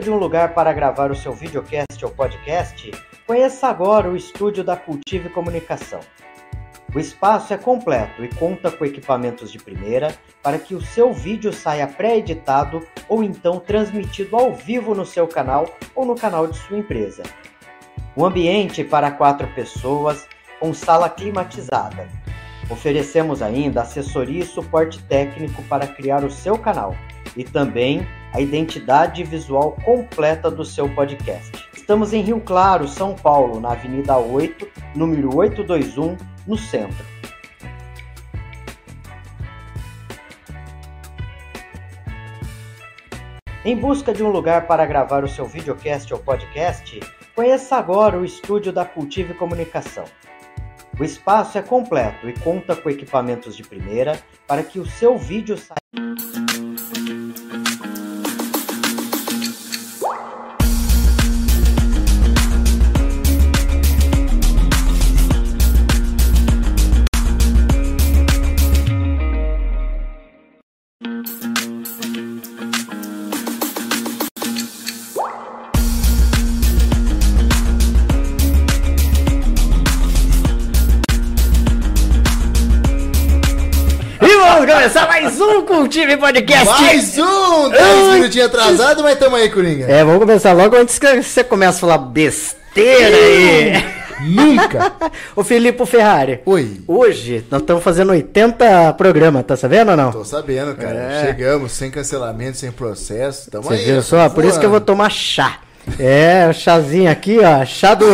[0.00, 2.90] De um lugar para gravar o seu videocast ou podcast,
[3.26, 6.00] conheça agora o estúdio da Cultive Comunicação.
[6.94, 11.52] O espaço é completo e conta com equipamentos de primeira para que o seu vídeo
[11.52, 16.78] saia pré-editado ou então transmitido ao vivo no seu canal ou no canal de sua
[16.78, 17.22] empresa.
[18.16, 20.26] Um ambiente para quatro pessoas
[20.58, 22.08] com sala climatizada.
[22.70, 26.96] Oferecemos ainda assessoria e suporte técnico para criar o seu canal
[27.36, 31.68] e também a identidade visual completa do seu podcast.
[31.72, 37.04] Estamos em Rio Claro, São Paulo, na Avenida 8, número 821, no centro.
[43.64, 46.98] Em busca de um lugar para gravar o seu videocast ou podcast,
[47.34, 50.04] conheça agora o estúdio da Cultive Comunicação.
[50.98, 55.58] O espaço é completo e conta com equipamentos de primeira para que o seu vídeo
[55.58, 56.49] saia.
[85.22, 86.66] Mais um Cultive Podcast.
[86.66, 87.68] Mais um!
[87.68, 89.84] 10 minutinhos atrasado, mas tamo aí, Coringa.
[89.86, 93.84] É, vamos começar logo antes que você comece a falar besteira aí.
[94.22, 94.92] Nunca!
[95.36, 96.40] Ô Filipe Ferrari.
[96.46, 96.80] Oi.
[96.88, 100.10] Hoje nós estamos fazendo 80 programas, tá sabendo ou não?
[100.10, 100.96] Tô sabendo, cara.
[100.96, 101.26] É.
[101.26, 103.50] Chegamos sem cancelamento, sem processo.
[103.50, 103.84] Tamo Você aí.
[103.84, 104.28] viu só?
[104.30, 105.58] Por isso que eu vou tomar chá.
[105.98, 107.64] É, o chazinho aqui, ó.
[107.64, 108.06] Chá do.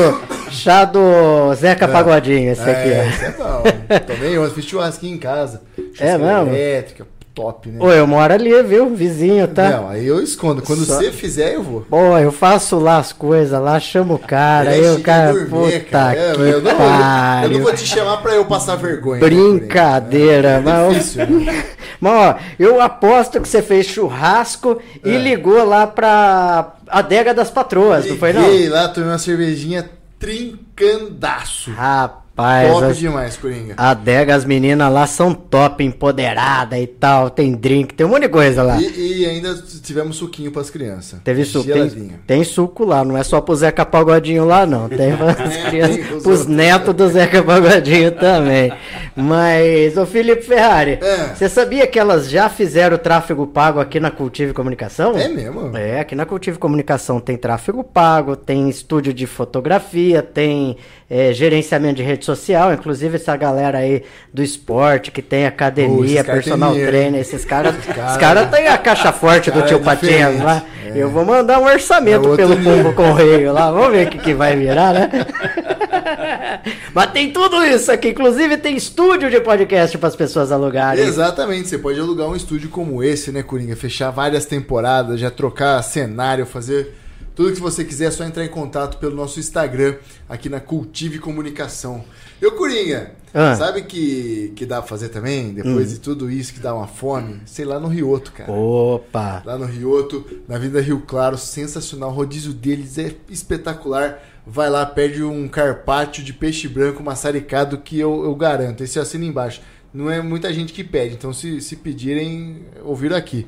[0.48, 3.08] Chá do Zeca Pagodinho, esse aqui, É, ó.
[3.10, 3.62] isso é bom.
[4.06, 5.62] Tomei ontem, fiz churrasquinho em casa.
[6.00, 6.48] É mesmo?
[6.54, 7.78] Elétrica, top, né?
[7.84, 8.94] Ô, eu moro ali, viu?
[8.94, 9.68] Vizinho, tá?
[9.70, 10.62] Não, aí eu escondo.
[10.62, 11.82] Quando Só- você fizer, eu vou.
[11.82, 15.80] Pô, eu faço lá as coisas lá, chamo o cara, aí É o cara, gourmet,
[15.80, 16.18] puta cara.
[16.18, 19.20] É, que eu, não, eu não vou te chamar pra eu passar vergonha.
[19.20, 20.70] né, Brincadeira, Coringa?
[20.70, 21.64] É mas, difícil, né?
[22.00, 25.18] mas ó, eu aposto que você fez churrasco e É.
[25.18, 28.42] ligou lá pra adega das patroas, não foi não?
[28.42, 31.70] Liguei lá, tomei uma cervejinha trincandaço.
[31.72, 33.74] Rapaz, top as, demais, Coringa.
[33.76, 38.28] adega, as meninas lá são top, empoderada e tal, tem drink, tem um monte de
[38.28, 38.80] coisa lá.
[38.80, 41.18] E, e ainda tivemos suquinho pras crianças.
[41.24, 44.86] Teve suco, tem, tem suco lá, não é só pro Zeca Pagodinho lá, não.
[44.96, 48.72] Tem pras tem crianças, pros pros netos do Zeca Pagodinho também.
[49.14, 51.34] Mas, ô Felipe Ferrari, É.
[51.34, 55.16] você sabia que elas já fizeram tráfego pago aqui na Cultive Comunicação?
[55.16, 55.74] É mesmo?
[55.76, 60.76] É, aqui na Cultive Comunicação tem tráfego pago, tem estúdio de fotografia, tem
[61.08, 66.24] é, gerenciamento de rede social, inclusive essa galera aí do esporte, que tem Pô, academia,
[66.24, 67.74] caras personal trainer, esses caras.
[67.76, 70.62] Cara, Os caras têm a caixa forte do tio é Patinhas lá.
[70.84, 70.92] é.
[70.94, 72.56] Eu vou mandar um orçamento É pelo.
[72.56, 75.10] Pombo Correio lá, vamos ver o que, que vai virar, né?
[76.92, 81.04] Mas tem tudo isso aqui, inclusive tem estúdio de podcast para as pessoas alugarem.
[81.04, 83.76] Exatamente, você pode alugar um estúdio como esse, né, Coringa?
[83.76, 86.94] Fechar várias temporadas, já trocar cenário, fazer
[87.36, 89.96] tudo que você quiser, é só entrar em contato pelo nosso Instagram,
[90.28, 92.02] aqui na Cultive Comunicação.
[92.40, 93.52] Eu, Coringa, Ah.
[93.52, 93.56] Hum.
[93.56, 97.40] sabe que, que dá pra fazer também, depois de tudo isso que dá uma fome?
[97.44, 98.50] Sei lá no Rioto, cara.
[98.50, 99.42] Opa!
[99.44, 102.10] Lá no Rioto, na Vida Rio Claro, sensacional.
[102.10, 104.18] O rodízio deles é espetacular.
[104.46, 108.82] Vai lá, pede um carpaccio de peixe branco maçaricado que eu, eu garanto.
[108.82, 109.60] Esse eu assino embaixo.
[109.92, 113.46] Não é muita gente que pede, então se, se pedirem, ouviram aqui.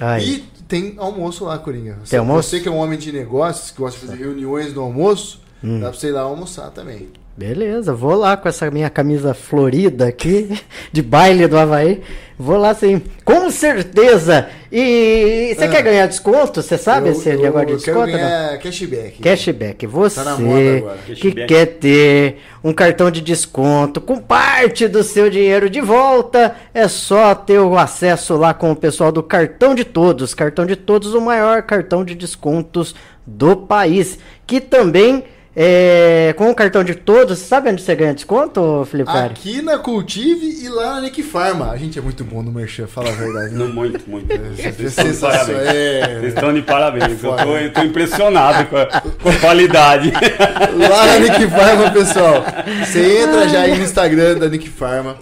[0.00, 0.28] Aí.
[0.36, 0.38] E
[0.68, 1.98] tem almoço lá, Coringa.
[2.04, 2.48] Você, Tem almoço?
[2.50, 5.80] você que é um homem de negócios, que gosta de fazer reuniões no almoço, Hum.
[5.80, 7.08] dá pra você ir lá almoçar também.
[7.36, 10.48] Beleza, vou lá com essa minha camisa florida aqui,
[10.90, 12.00] de baile do Havaí.
[12.38, 14.48] Vou lá sim, com certeza.
[14.72, 15.68] E você Ah.
[15.68, 16.62] quer ganhar desconto?
[16.62, 18.06] Você sabe eu, esse eu negócio de quero desconto?
[18.12, 18.18] não?
[18.18, 19.20] ganhar cashback.
[19.22, 20.98] Cashback, você Tá moda agora.
[21.04, 21.46] que Cashback.
[21.46, 27.34] quer ter um cartão de desconto com parte do seu dinheiro de volta, é só
[27.34, 30.32] ter o acesso lá com o pessoal do Cartão de Todos.
[30.34, 32.94] Cartão de Todos, o maior cartão de descontos
[33.26, 35.24] do país, que também
[35.58, 39.08] é, com o cartão de todos, sabe onde você ganha desconto, Felipe?
[39.10, 41.70] Aqui na Cultive e lá na Nick Pharma.
[41.70, 43.54] A gente é muito bom no Merchan, fala a verdade.
[43.54, 43.72] Não, Né?
[43.72, 44.26] muito, muito.
[44.28, 45.46] Vocês É estão de sensacional.
[45.46, 46.06] parabéns.
[46.10, 46.28] Vocês É.
[46.28, 47.24] estão de parabéns.
[47.24, 50.12] Eu tô, eu tô impressionado com a, com a qualidade.
[50.12, 52.44] Lá na Nick Pharma, pessoal.
[52.84, 55.16] Você entra já aí no Instagram da Nick Pharma.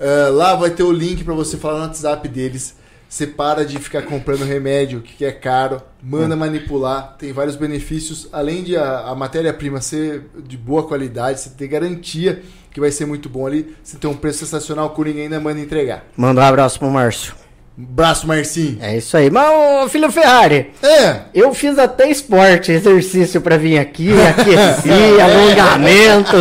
[0.00, 2.74] Ah, lá vai ter o link pra você falar no WhatsApp deles.
[3.08, 8.28] Você para de ficar comprando remédio que é caro, manda manipular, tem vários benefícios.
[8.32, 13.06] Além de a, a matéria-prima ser de boa qualidade, você ter garantia que vai ser
[13.06, 13.74] muito bom ali.
[13.82, 16.04] Você tem um preço sensacional, o Coringa ainda manda entregar.
[16.16, 17.45] Manda um abraço pro Márcio.
[17.78, 18.78] Braço Marcinho.
[18.80, 19.28] É isso aí.
[19.28, 19.46] Mas,
[19.84, 21.16] ô, filho Ferrari, É.
[21.34, 24.88] eu fiz até esporte, exercício pra vir aqui, aqueci,
[25.20, 26.36] alongamento.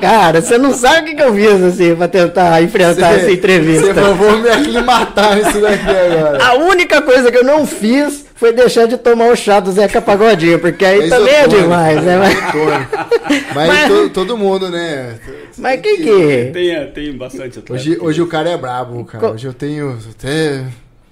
[0.00, 3.86] Cara, você não sabe o que, que eu fiz, assim, pra tentar enfrentar essa entrevista.
[3.86, 6.44] Você falou, vou me aclimatar nisso daqui agora.
[6.44, 10.00] A única coisa que eu não fiz foi deixar de tomar o chá do Zeca
[10.00, 12.18] Pagodinho, porque aí Mas também é demais, né?
[12.18, 12.96] Mas, isotônico.
[13.54, 15.14] Mas, Mas- to- todo mundo, né?
[15.58, 16.50] mas que que...
[16.52, 17.72] Tem, tem bastante atleta.
[17.72, 19.26] Hoje, hoje o cara é brabo, cara.
[19.26, 20.64] Co- Hoje eu tenho até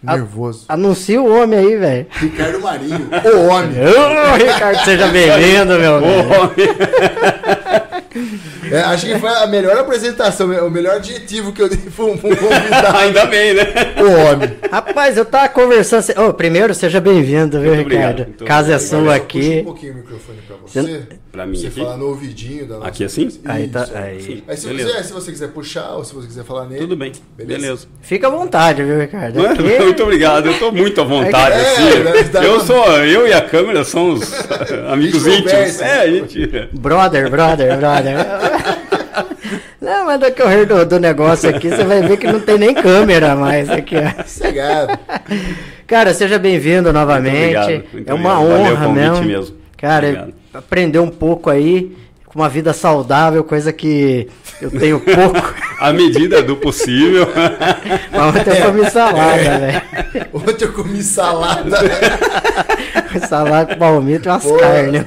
[0.02, 0.66] nervoso.
[0.68, 2.06] Anuncia o homem aí, velho.
[2.10, 3.70] Ricardo Marinho, o homem.
[3.80, 7.33] Ô, Ricardo, seja bem-vindo, meu velho.
[8.70, 12.16] É, acho que foi a melhor apresentação, o melhor adjetivo que eu dei pra um
[12.16, 12.96] convidado.
[12.98, 13.64] Ainda bem, né?
[13.98, 14.56] O homem.
[14.70, 16.04] Rapaz, eu tava conversando...
[16.20, 18.10] Ô, primeiro, seja bem-vindo, viu, Muito obrigado.
[18.10, 18.28] Ricardo?
[18.28, 18.88] Muito Casa é obrigado.
[18.88, 19.62] sua Puxa um aqui.
[19.62, 21.02] pouquinho o microfone pra você.
[21.32, 21.80] Pra mim Você aqui?
[21.80, 22.88] falar no ouvidinho da nossa...
[22.88, 23.28] Aqui assim?
[23.44, 23.96] Aí tá- Isso.
[23.96, 24.22] aí.
[24.22, 24.42] Sim.
[24.46, 26.82] Aí se, você, se você quiser puxar ou se você quiser falar nele.
[26.82, 27.10] Tudo bem.
[27.36, 27.60] Beleza.
[27.60, 27.86] Beleza.
[28.02, 29.44] Fica à vontade, viu, Ricardo?
[29.44, 32.30] Aqui- Muito obrigado, eu tô muito à vontade, É, assim.
[32.30, 34.30] dá- Eu sou, eu e a câmera somos
[34.88, 35.80] amigos íntimos.
[35.80, 36.46] É, a gente.
[36.72, 38.03] Brother, brother, brother.
[39.80, 42.74] Não, mas no decorrer do, do negócio aqui, você vai ver que não tem nem
[42.74, 44.22] câmera mais aqui, ó.
[44.22, 44.98] Sossegado.
[45.86, 47.56] Cara, seja bem-vindo novamente.
[47.58, 48.72] obrigado, muito é uma obrigado.
[48.72, 49.24] Honra mesmo.
[49.24, 49.56] mesmo.
[49.76, 50.34] Cara, Obrigado.
[50.54, 51.94] aprender um pouco aí
[52.26, 54.26] com uma vida saudável, coisa que
[54.60, 55.54] eu tenho pouco.
[55.78, 57.28] À medida do possível.
[58.12, 59.82] Mas ontem eu comi salada, velho.
[60.32, 61.76] Ontem eu comi salada.
[63.28, 64.56] Salada com palmito e umas Pô.
[64.56, 65.04] carnes.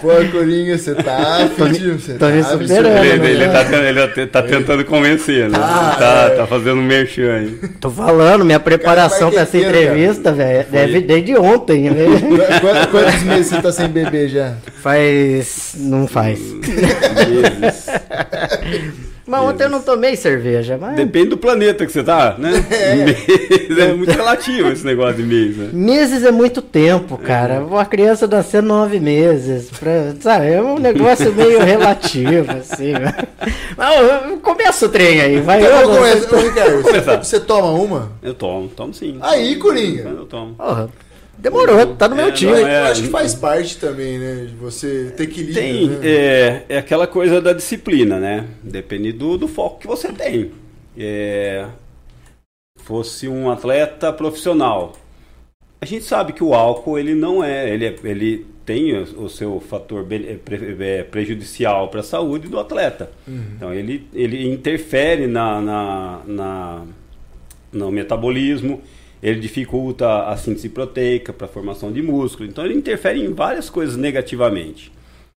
[0.00, 1.98] Pô, Coringa, você tá fedido.
[1.98, 3.30] Você tô tá me superando, Ele, né?
[3.30, 3.76] ele tá,
[4.16, 5.58] ele tá- tentando convencer, né?
[5.60, 6.36] Ah, tá, é.
[6.36, 7.48] tá fazendo um merchan aí.
[7.78, 12.18] Tô falando, minha preparação pra essa entrevista, velho, deve desde ontem, velho.
[12.20, 14.54] Qu- Quantos meses você tá sem beber já?
[14.82, 15.74] Faz.
[15.76, 16.38] Não faz.
[16.40, 17.86] Meses.
[19.30, 20.96] Mas ontem eu não tomei cerveja, mas.
[20.96, 22.50] Depende do planeta que você tá, né?
[22.96, 25.68] Mês é muito relativo esse negócio de mês, né?
[25.72, 27.60] Meses é muito tempo, cara.
[27.64, 29.70] Uma criança nascer nove meses.
[29.70, 32.92] Pra, sabe, é um negócio meio relativo, assim.
[32.92, 33.14] né?
[33.76, 35.64] Mas começa o trem aí, vai.
[35.64, 36.36] Eu eu vou começar.
[36.36, 38.12] Ricardo, você, você toma uma?
[38.20, 39.16] Eu tomo, tomo sim.
[39.20, 40.08] Aí, Coringa.
[40.08, 40.54] Eu tomo.
[40.54, 40.88] Porra,
[41.40, 42.52] demorou, tá no meu É, time.
[42.52, 44.46] é- acho que faz parte também, né?
[44.46, 45.54] De você ter equilíbrio.
[45.54, 45.98] Tem, né?
[46.02, 48.46] é, é aquela coisa da disciplina, né?
[48.62, 50.50] Depende do, do foco que você tem.
[50.98, 51.66] É,
[52.78, 54.94] fosse um atleta profissional,
[55.80, 59.60] a gente sabe que o álcool ele não é, ele, ele tem o, o seu
[59.60, 60.38] fator é,
[60.98, 63.10] é, prejudicial para a saúde do atleta.
[63.26, 66.82] Então ele, ele interfere na, na, na-
[67.72, 68.82] no metabolismo,
[69.22, 72.48] ele dificulta a síntese proteica para a formação de músculo.
[72.48, 74.92] Então ele interfere em várias coisas negativamente.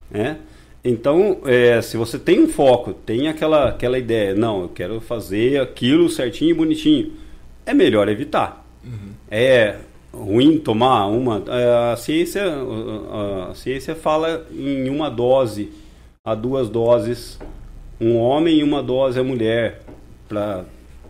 [0.09, 0.37] Né?
[0.83, 5.61] Então, é, se você tem um foco, tem aquela, aquela ideia, não, eu quero fazer
[5.61, 7.13] aquilo certinho e bonitinho,
[7.65, 8.65] é melhor evitar.
[9.31, 9.77] É
[10.13, 11.43] ruim tomar uma.
[11.91, 15.71] A ciência, a, a ciência fala em uma dose
[16.23, 17.39] a duas doses,
[17.99, 19.81] um homem e uma dose a mulher,
[20.27, 20.65] para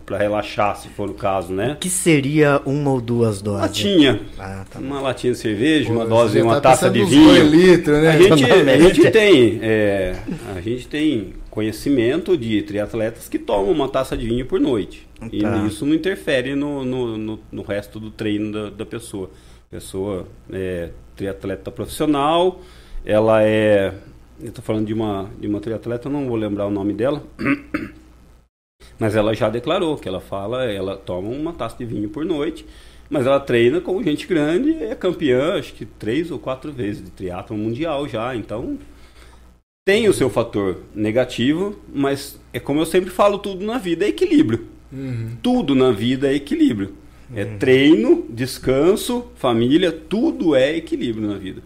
[0.08, 1.72] relaxar, se for o caso, né?
[1.72, 3.62] O que seria uma ou duas doses?
[3.62, 4.20] Latinha.
[4.38, 4.78] Ah, tá.
[4.78, 7.46] Uma latinha de cerveja, uma Pô, dose você e uma tá taça de vinho.
[7.48, 8.10] litros, né?
[8.10, 10.16] A gente, a gente tem, é,
[10.56, 15.06] a gente tem conhecimento de triatletas que tomam uma taça de vinho por noite.
[15.32, 15.64] E Tá.
[15.66, 19.30] isso não interfere no, no, no, no resto do treino da, da pessoa.
[19.70, 22.60] A pessoa é triatleta profissional,
[23.06, 23.92] ela é.
[24.40, 27.22] Eu estou falando de uma, de uma triatleta, eu não vou lembrar o nome dela.
[28.98, 32.64] Mas ela já declarou que ela fala, ela toma uma taça de vinho por noite,
[33.10, 37.04] mas ela treina com gente grande e é campeã, acho que três ou quatro vezes
[37.04, 38.34] de triatlon mundial já.
[38.34, 38.78] Então
[39.86, 44.08] tem o seu fator negativo, mas é como eu sempre falo, tudo na vida é
[44.08, 44.66] equilíbrio.
[44.92, 45.36] Uhum.
[45.42, 46.94] Tudo na vida é equilíbrio.
[47.34, 51.62] É treino, descanso, família, tudo é equilíbrio na vida.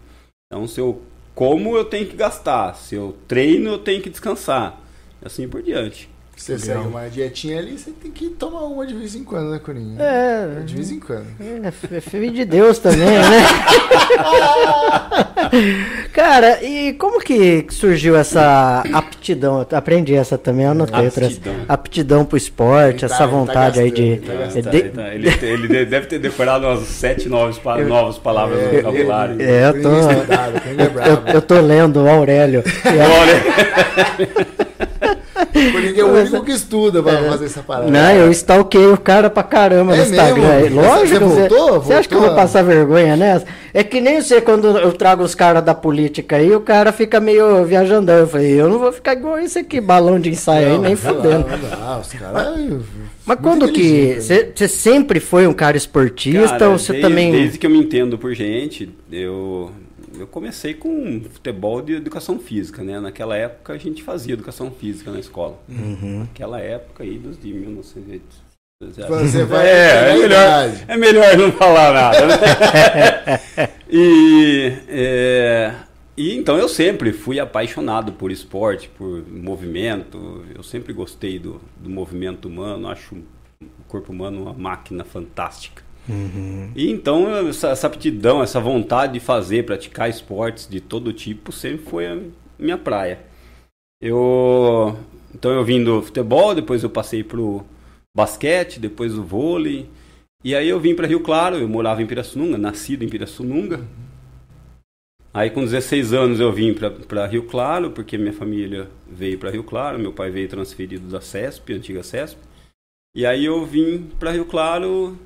[0.51, 1.01] Então, se eu
[1.35, 2.75] como, eu tenho que gastar.
[2.75, 4.81] Se eu treino, eu tenho que descansar.
[5.21, 6.09] E assim por diante.
[6.39, 9.59] Você segue uma dietinha ali, você tem que tomar uma de vez em quando, né,
[9.59, 10.01] Coringa?
[10.01, 11.25] É, De vez em quando.
[11.39, 13.45] É, é filho de Deus também, né?
[16.13, 19.65] Cara, e como que surgiu essa aptidão?
[19.69, 21.27] Eu aprendi essa também, eu anotei outras.
[21.27, 21.55] Aptidão.
[21.67, 24.15] Aptidão pro esporte, tá- essa tá vontade aí de.
[24.15, 25.07] gastando, ele tá de- gastando.
[25.13, 29.35] Ele, tá- ele- ele deve ter decorado umas sete, nove pa- novas palavras no vocabulário.
[29.41, 32.63] É, eu tô- é eu, eu tô lendo o Aurélio.
[35.01, 35.08] O
[35.71, 37.89] Coringa é o único que estuda pra fazer essa parada.
[37.89, 40.41] Não, eu stalkei o cara pra caramba É no Instagram.
[40.61, 40.81] mesmo?
[40.81, 41.25] Lógico.
[41.25, 41.81] Você voltou?
[41.81, 42.35] Você acha que eu Voltou?
[42.35, 43.45] vou passar vergonha nessa?
[43.73, 47.19] É que nem você, quando eu trago os caras da política aí, o cara fica
[47.19, 48.17] meio viajandão.
[48.19, 50.95] Eu falei, eu não vou ficar igual esse aqui, balão de ensaio aí, Não, nem
[50.95, 51.45] não dá, fudendo.
[52.01, 52.47] os caras.
[53.25, 53.81] Mas muito quando que.
[53.81, 57.31] inteligente, Você você sempre foi um cara esportista Cara, ou você desde, também.
[57.31, 59.71] Desde que eu me entendo por gente, eu,
[60.19, 62.99] eu comecei com futebol de educação física, né?
[62.99, 65.57] Naquela época a gente fazia educação física na escola.
[65.67, 66.19] Uhum.
[66.19, 68.49] Naquela época aí dos de 1900.
[68.81, 72.27] Você vai é, é melhor, é melhor não falar nada.
[72.27, 73.69] Né?
[73.91, 75.75] e, é,
[76.15, 80.45] e então eu sempre fui apaixonado por esporte, por movimento.
[80.55, 82.87] Eu sempre gostei do, do movimento humano.
[82.87, 83.15] Acho
[83.61, 85.83] o corpo humano uma máquina fantástica.
[86.75, 91.85] E então essa, essa aptidão, essa vontade de fazer, praticar esportes de todo tipo sempre
[91.85, 92.17] foi a
[92.57, 93.19] minha praia.
[94.01, 94.97] Eu
[95.33, 97.63] então eu vim do futebol, depois eu passei pro
[98.15, 99.89] basquete, depois o vôlei.
[100.43, 103.81] E aí eu vim para Rio Claro, eu morava em Pirassununga, nascido em Pirassununga.
[105.33, 109.63] Aí com 16 anos eu vim para Rio Claro, porque minha família veio para Rio
[109.63, 112.39] Claro, meu pai veio transferido da CESP, antiga CESP.
[113.15, 115.17] E aí eu vim para Rio Claro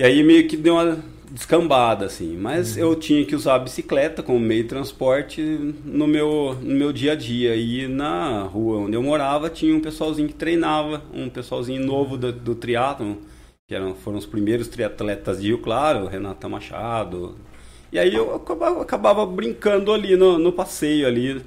[0.00, 0.98] e aí meio que deu uma
[1.30, 2.34] descambada, assim.
[2.34, 5.42] Mas eu tinha que usar a bicicleta como meio de transporte
[5.84, 7.54] no meu, no meu dia a dia.
[7.54, 12.32] E na rua onde eu morava tinha um pessoalzinho que treinava, um pessoalzinho novo do,
[12.32, 13.16] do triatlon,
[13.68, 17.36] que eram, foram os primeiros triatletas de Rio Claro, Renata Machado.
[17.92, 21.42] E aí eu acabava, acabava brincando ali no, no passeio ali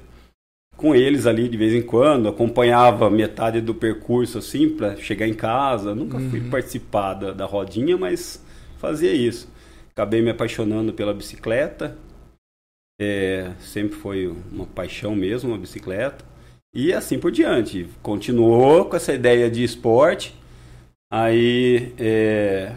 [0.76, 5.34] com eles ali de vez em quando, acompanhava metade do percurso assim para chegar em
[5.34, 5.92] casa.
[5.92, 8.43] Nunca fui participar da, da rodinha, mas
[8.86, 9.48] fazia isso.
[9.90, 11.96] Acabei me apaixonando pela bicicleta.
[13.00, 16.24] É, sempre foi uma paixão mesmo a bicicleta.
[16.74, 17.88] E assim por diante.
[18.02, 20.34] Continuou com essa ideia de esporte.
[21.12, 22.74] Aí é,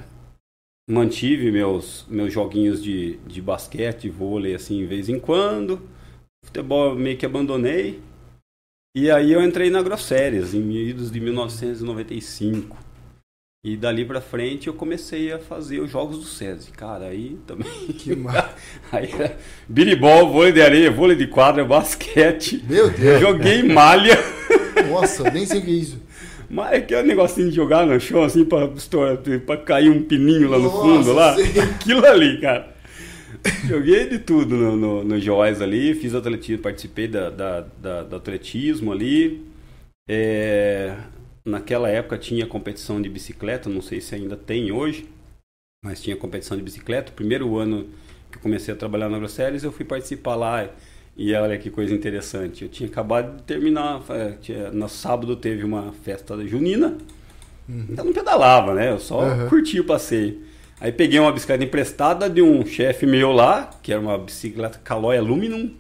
[0.89, 5.81] mantive meus, meus joguinhos de, de basquete, vôlei assim, de vez em quando
[6.47, 7.99] futebol meio que abandonei.
[8.95, 12.77] E aí eu entrei na Grosséries, em idos de 1995.
[13.69, 16.71] E dali pra frente eu comecei a fazer os jogos do SESI.
[16.71, 17.67] Cara, aí também.
[18.00, 18.55] Que mar...
[18.89, 19.36] aí era
[19.67, 22.63] biribol, vôlei de areia, vôlei de quadra, basquete.
[22.65, 23.19] Meu Deus.
[23.19, 24.17] Joguei malha.
[24.89, 26.01] Nossa, nem sei o que é isso.
[26.50, 28.69] Mas é que é um negocinho de jogar no chão, assim, pra,
[29.45, 31.36] pra cair um pininho lá no Nossa, fundo, lá.
[31.36, 31.59] sei.
[31.62, 32.74] Aquilo ali, cara.
[33.67, 38.15] Joguei de tudo no, no, no Joás ali, fiz atletismo, participei da, da, da- do
[38.15, 39.45] atletismo ali.
[40.09, 40.95] É,
[41.47, 45.07] naquela época tinha competição de bicicleta, não sei se ainda tem hoje,
[45.83, 47.11] mas tinha competição de bicicleta.
[47.11, 47.87] O primeiro ano
[48.31, 50.69] que eu comecei a trabalhar na Grosseries, eu fui participar lá.
[51.15, 55.63] E olha que coisa interessante, eu tinha acabado de terminar, é, tinha- no sábado teve
[55.63, 56.95] uma festa junina,
[57.89, 58.91] então não pedalava, né?
[58.91, 59.49] Eu só Uhum.
[59.49, 60.41] curti o passeio.
[60.79, 65.17] Aí peguei uma bicicleta emprestada de um chefe meu lá, que era uma bicicleta Caloi
[65.17, 65.71] Aluminum.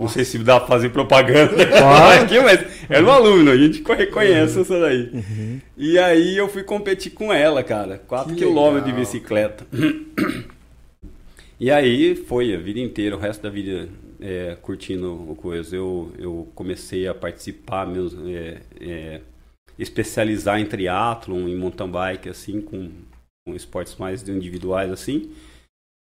[0.00, 1.54] Não sei se dá pra fazer propaganda
[2.20, 5.10] aqui, mas era um aluno, a gente reconhece essa daí.
[5.76, 7.98] E aí eu fui competir com ela, cara.
[8.06, 9.66] 4 Que quilômetros de bicicleta.
[11.58, 13.88] E aí foi a vida inteira, o resto da vida
[14.20, 15.76] é, curtindo o coisa.
[15.76, 19.20] Eu, eu comecei a participar, mesmo, é, é,
[19.78, 22.90] especializar em triatlon, em mountain bike, assim, com,
[23.46, 25.32] com esportes mais individuais, assim.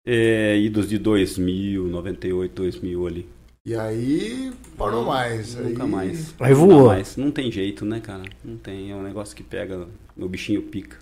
[0.06, 3.28] É, idos de 2000, 98, 2000 ali.
[3.66, 5.54] E aí, parou mais.
[5.54, 5.88] Nunca aí...
[5.88, 6.34] mais.
[6.38, 6.86] Aí Nunca voou.
[6.88, 7.16] mais.
[7.16, 8.22] Não tem jeito, né, cara?
[8.44, 8.90] Não tem.
[8.90, 9.88] É um negócio que pega.
[10.14, 10.98] Meu bichinho pica.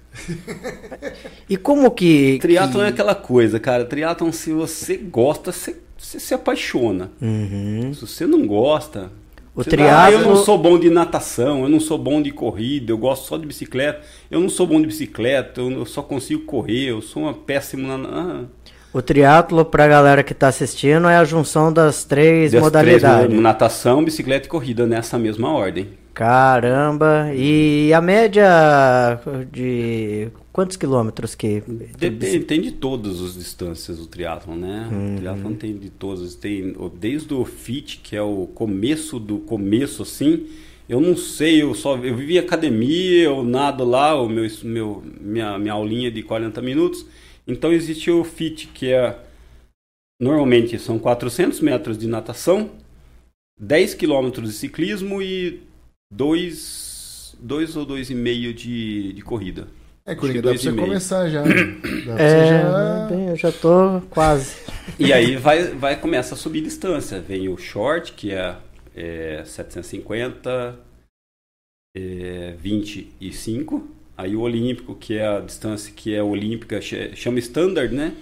[1.50, 2.38] E como que.
[2.40, 2.86] Triatlon que...
[2.86, 3.84] é aquela coisa, cara.
[3.84, 7.10] Triatlon, se você gosta, você, você se apaixona.
[7.20, 7.92] Uhum.
[7.92, 9.10] Se você não gosta.
[9.56, 12.92] O triatlo- Ah, eu não sou bom de natação, eu não sou bom de corrida,
[12.92, 14.02] eu gosto só de bicicleta.
[14.30, 18.08] Eu não sou bom de bicicleta, eu só consigo correr, eu sou uma péssima na.
[18.08, 18.44] Ah,
[18.92, 23.26] O triatlo, pra galera que tá assistindo, é a junção das três das modalidades.
[23.26, 25.88] três, natação, bicicleta e corrida nessa mesma ordem.
[26.12, 27.32] Caramba!
[27.34, 29.18] E a média
[29.50, 31.62] de quantos quilômetros que.
[31.98, 34.88] Depende, tem de todas as distâncias o triatlon, né?
[34.90, 40.02] O triatlon tem de todas, tem desde o fit, que é o começo do começo
[40.02, 40.46] assim.
[40.86, 45.02] Eu não sei, eu só eu vivi em academia, eu nado lá, o meu, meu
[45.18, 47.06] minha, minha aulinha de 40 minutos.
[47.46, 49.18] Então existe o fit, que é
[50.20, 52.70] normalmente são 400 metros de natação,
[53.60, 55.62] 10 quilômetros de ciclismo e
[56.12, 59.66] 2 dois ou 2,5 de, de corrida.
[60.06, 60.86] É, Coringa, que dá pra dois e você meio.
[60.88, 61.42] começar já.
[61.42, 63.06] Dá pra você É, já...
[63.08, 64.56] bem, eu já tô quase.
[64.98, 67.20] E aí vai, vai começa a subir distância.
[67.20, 68.56] Vem o short, que é,
[68.94, 70.78] é 750,
[71.96, 73.88] é, 25.
[74.22, 78.14] Aí o olímpico, que é a distância que é olímpica, ch- chama standard, né?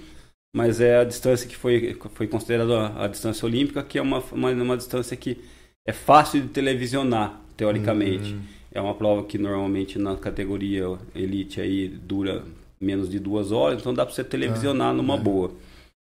[0.54, 4.18] Mas é a distância que foi, foi considerada a, a distância olímpica, que é uma,
[4.32, 5.38] uma, uma distância que
[5.86, 8.36] é fácil de televisionar, teoricamente.
[8.72, 12.44] É uma prova que normalmente na categoria elite aí dura
[12.80, 15.52] menos de duas horas, então dá para você televisionar numa boa.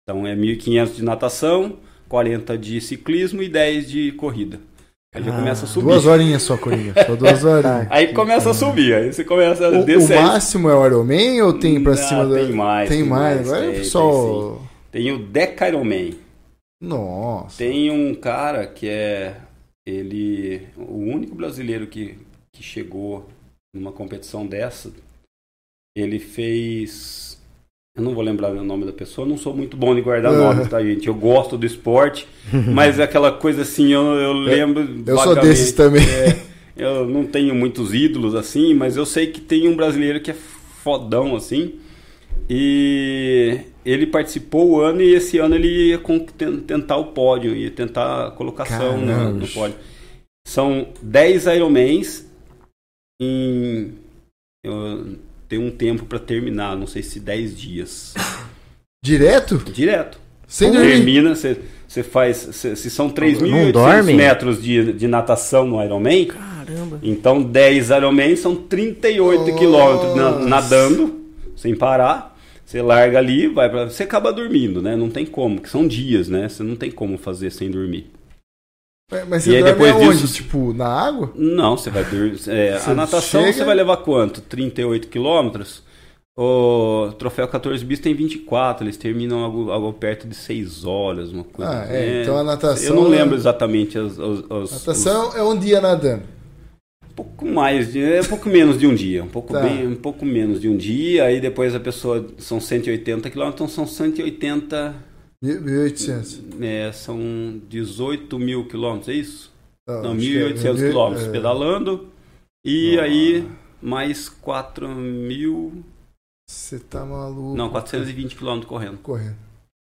[0.03, 4.61] Então é 1.500 de natação, 40 de ciclismo e 10 de corrida.
[5.15, 5.85] Aí já Ah, começa a subir.
[5.85, 7.07] Duas horinhas só, Coringa.
[7.07, 7.87] Só duas horinhas.
[7.91, 10.21] Aí começa a subir, aí você começa a O, o descer.
[10.21, 12.35] máximo é o Ironman ou tem pra Não, cima do...
[12.35, 13.37] tem mais, Tem tem mais.
[13.37, 14.63] mais, Agora tem, o pessoal...
[14.91, 16.15] Tem o Deca Ironman.
[16.83, 17.59] Nossa.
[17.59, 19.37] Tem um cara que é
[19.87, 22.19] ele o único brasileiro que,
[22.53, 23.27] que chegou
[23.75, 24.93] numa competição dessa.
[25.97, 27.34] Ele fez
[27.97, 30.55] eu não vou lembrar o nome da pessoa, não sou muito bom de guardar Aham.
[30.55, 31.07] nomes, tá, gente?
[31.07, 32.27] Eu gosto do esporte,
[32.73, 34.83] mas é aquela coisa assim, eu, eu lembro.
[35.07, 35.47] Eu sou vagamente.
[35.47, 36.03] desses também.
[36.03, 36.37] É,
[36.77, 40.35] eu não tenho muitos ídolos assim, mas eu sei que tem um brasileiro que é
[40.35, 41.79] fodão assim.
[42.51, 46.01] E ele participou o ano e esse ano ele ia
[46.67, 49.39] tentar o pódio, ia tentar a colocação no, Caramba.
[49.39, 49.77] no pódio.
[50.45, 52.27] São 10 Ironmans
[53.23, 53.93] em.
[54.65, 55.17] Eu
[55.55, 58.15] tenho um tempo para terminar, não sei se 10 dias.
[59.05, 59.59] Direto?
[59.73, 60.19] Direto.
[60.47, 60.89] Sem dormir?
[60.97, 61.57] Termina, você
[61.87, 62.37] você faz.
[62.53, 64.15] cê- se são Não 3.800 dorme?
[64.15, 66.99] metros de, de natação no Ironman, Caramba.
[67.03, 69.53] então 10 Ironman são 38 Nossa.
[69.59, 71.21] quilômetros na- nadando,
[71.57, 72.37] sem parar.
[72.67, 74.97] Você larga ali, vai para Você acaba dormindo, né?
[74.97, 76.49] Não tem como, que são dias, né?
[76.49, 78.07] Você não tem como fazer sem dormir.
[79.11, 80.21] Mas- Mas E você aí, dorme depois aonde?
[80.23, 81.33] disso- Tipo, na água?
[81.37, 82.39] Não, você vai dormir.
[82.49, 84.41] é, a natação chega- você vai levar quanto?
[84.41, 85.83] 38 quilômetros?
[86.37, 91.45] O troféu 14 bis tem 24, eles terminam algo, algo perto de 6 horas, uma
[91.45, 91.71] coisa.
[91.71, 95.43] Ah, é, então a natação Eu não é- lembro exatamente as, as, as- Natação é
[95.45, 96.25] um dia nadando.
[97.09, 99.61] Um pouco mais, de, é um pouco menos de um dia, um pouco Tá.
[99.61, 103.69] bem, um pouco menos de um dia, aí depois a pessoa são 180 quilômetros, então
[103.73, 104.93] são 180,
[105.43, 106.63] 1.800.
[106.63, 109.53] é, são 18 mil quilômetros, é isso?
[109.87, 111.31] Ah, Não, acho que é 1.800 mil- quilômetros é.
[111.33, 112.09] pedalando
[112.65, 113.03] e Nossa.
[113.05, 113.49] aí
[113.83, 115.85] mais 4 mil,
[116.49, 117.57] Você tá maluco.
[117.57, 118.99] não, 420 quilômetros correndo.
[118.99, 119.37] Correndo.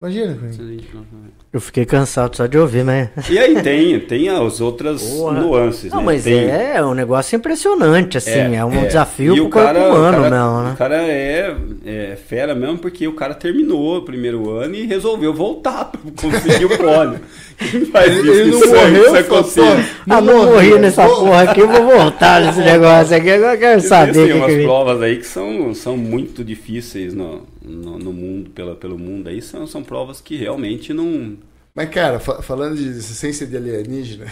[0.02, 0.48] Imagina, Coringa.
[0.57, 1.43] 420 quilômetros correndo.
[1.54, 3.08] Eu fiquei cansado só de ouvir, mas.
[3.30, 5.40] E aí tem, tem as outras Porra.
[5.40, 6.04] nuances, Não, né?
[6.06, 8.56] mas Tem- é um negócio impressionante, assim.
[8.56, 8.86] É, um é.
[8.86, 10.72] desafio E pro o corpo cara- humano o cara, mesmo, né?
[10.72, 15.32] O cara é, é fera mesmo porque o cara terminou o primeiro ano e resolveu
[15.32, 16.70] voltar pra conseguir o
[17.92, 19.82] faz Ele, isso ele não morreu, isso é falou, consciente.
[20.04, 20.52] pô, ah, não morreu.
[20.54, 23.30] morri nessa porra aqui, eu vou voltar nesse negócio aqui.
[23.30, 26.42] Agora eu quero saber o Existem que, umas que provas aí que são, são muito
[26.42, 31.34] difíceis no, no, no mundo, pela, pelo mundo aí, são, são provas que realmente não,
[31.74, 34.26] Mas, cara, fa- falando de ciência de alienígena,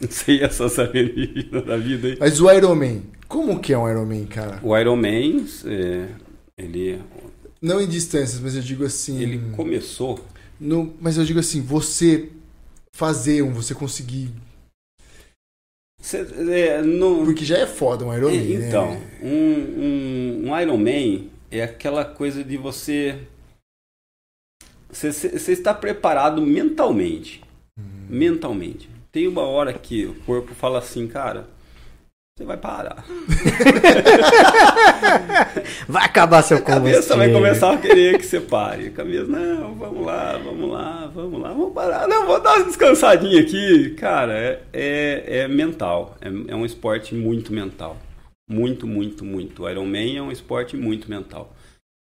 [0.00, 2.16] não sei essas alienígenas da vida aí.
[2.20, 4.60] mas o Ironman, como que é um Ironman, cara?
[4.62, 6.08] O Ironman, é,
[6.56, 7.00] ele,
[7.60, 9.20] Não em distâncias, mas eu digo assim.
[9.20, 10.24] ele começou
[10.60, 12.28] no- mas eu digo assim, você
[12.94, 14.30] fazer um, você conseguir.
[16.00, 18.68] cê- é, no, Porque já é foda um Ironman, É, né?
[18.68, 23.18] Então, um, um, um Iron Man é aquela coisa de você.
[24.94, 27.42] Você, está preparado mentalmente.
[28.08, 28.88] Mentalmente.
[29.10, 31.46] Tem uma hora que o corpo fala assim, cara,
[32.36, 33.04] você vai parar.
[35.88, 37.16] Vai acabar seu A cabeça combustível.
[37.16, 38.88] vai começar a querer que você pare.
[38.88, 42.08] A cabeça, não, vamos lá, vamos lá, vamos lá, vamos parar.
[42.08, 43.90] Não, vou dar uma descansadinha aqui.
[43.90, 46.16] Cara, é, é, é mental.
[46.20, 47.96] É, é um esporte muito mental.
[48.50, 49.62] Muito, muito, muito.
[49.62, 51.54] O Ironman é um esporte muito mental.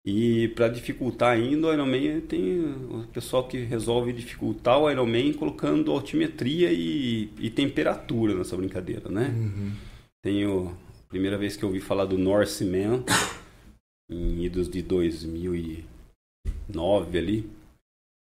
[0.06, 5.92] E para dificultar ainda, o Ironman tem o pessoal que resolve dificultar o Ironman colocando
[5.92, 9.28] altimetria e, e temperatura nessa brincadeira, né?
[9.28, 9.72] Uhum.
[10.24, 10.76] Tenho
[11.08, 13.04] primeira vez que eu ouvi falar do Norseman
[14.10, 17.50] em idos de 2009 ali.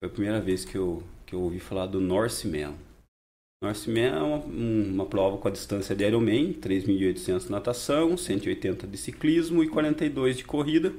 [0.01, 2.75] Foi a primeira vez que eu, que eu ouvi falar do Norseman.
[3.63, 8.85] Norseman é uma, um- uma prova com a distância de Ironman, 3.800 de natação, 180
[8.89, 10.93] de ciclismo e 42 de corrida,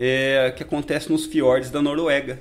[0.00, 2.38] é, que acontece nos fiordes da Noruega.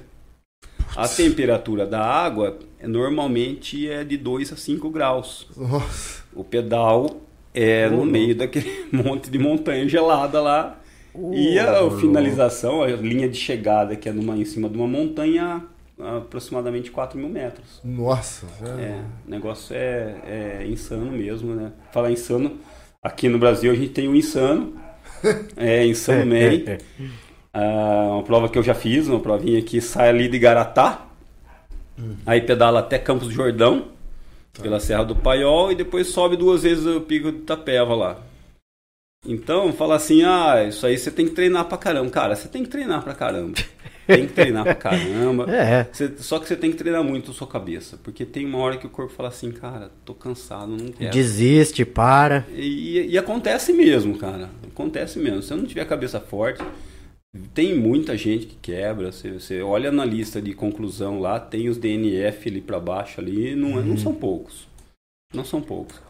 [0.96, 5.48] A temperatura da água normalmente é de 2 a 5 graus.
[5.56, 6.24] Nossa.
[6.34, 7.22] O pedal
[7.54, 10.80] é Ô, no meio daquele monte de montanha gelada lá.
[11.34, 11.98] e a louco.
[11.98, 15.64] finalização, a linha de chegada, que é numa, em cima de uma montanha,
[16.00, 17.82] aproximadamente 4 mil metros.
[17.84, 18.48] Nossa.
[18.60, 20.16] já- É, o negócio é,
[20.64, 21.72] é insano mesmo, né?
[21.92, 22.58] Falar insano,
[23.04, 24.74] aqui no Brasil a gente tem o insano,
[25.58, 26.78] é insano man.
[27.62, 31.06] Ah, uma prova que eu já fiz, uma provinha que sai ali de Garatá,
[32.26, 33.88] aí pedala até Campos do Jordão,
[34.62, 38.18] pela Serra do Paiol e depois sobe duas vezes o pico do Itapeva lá.
[39.26, 42.10] Então, fala assim, ah, isso aí você tem que treinar pra caramba.
[42.10, 43.58] Cara, você tem que treinar pra caramba.
[44.10, 45.46] Tem que treinar pra caramba.
[45.54, 45.88] É.
[45.92, 47.96] Você- só que você tem que treinar muito a sua cabeça.
[48.04, 51.12] Porque tem uma hora que o corpo fala assim, cara, tô cansado, não quero.
[51.12, 52.44] Desiste, para.
[52.52, 54.50] E, e acontece mesmo, cara.
[54.68, 55.44] Acontece mesmo.
[55.44, 56.60] Se eu não tiver a cabeça forte,
[57.54, 59.12] tem muita gente que quebra.
[59.12, 63.56] Você, você olha na lista de conclusão lá, tem os DNF ali pra baixo ali,
[63.56, 64.68] não, é- não são poucos.
[65.34, 66.02] Não são poucos.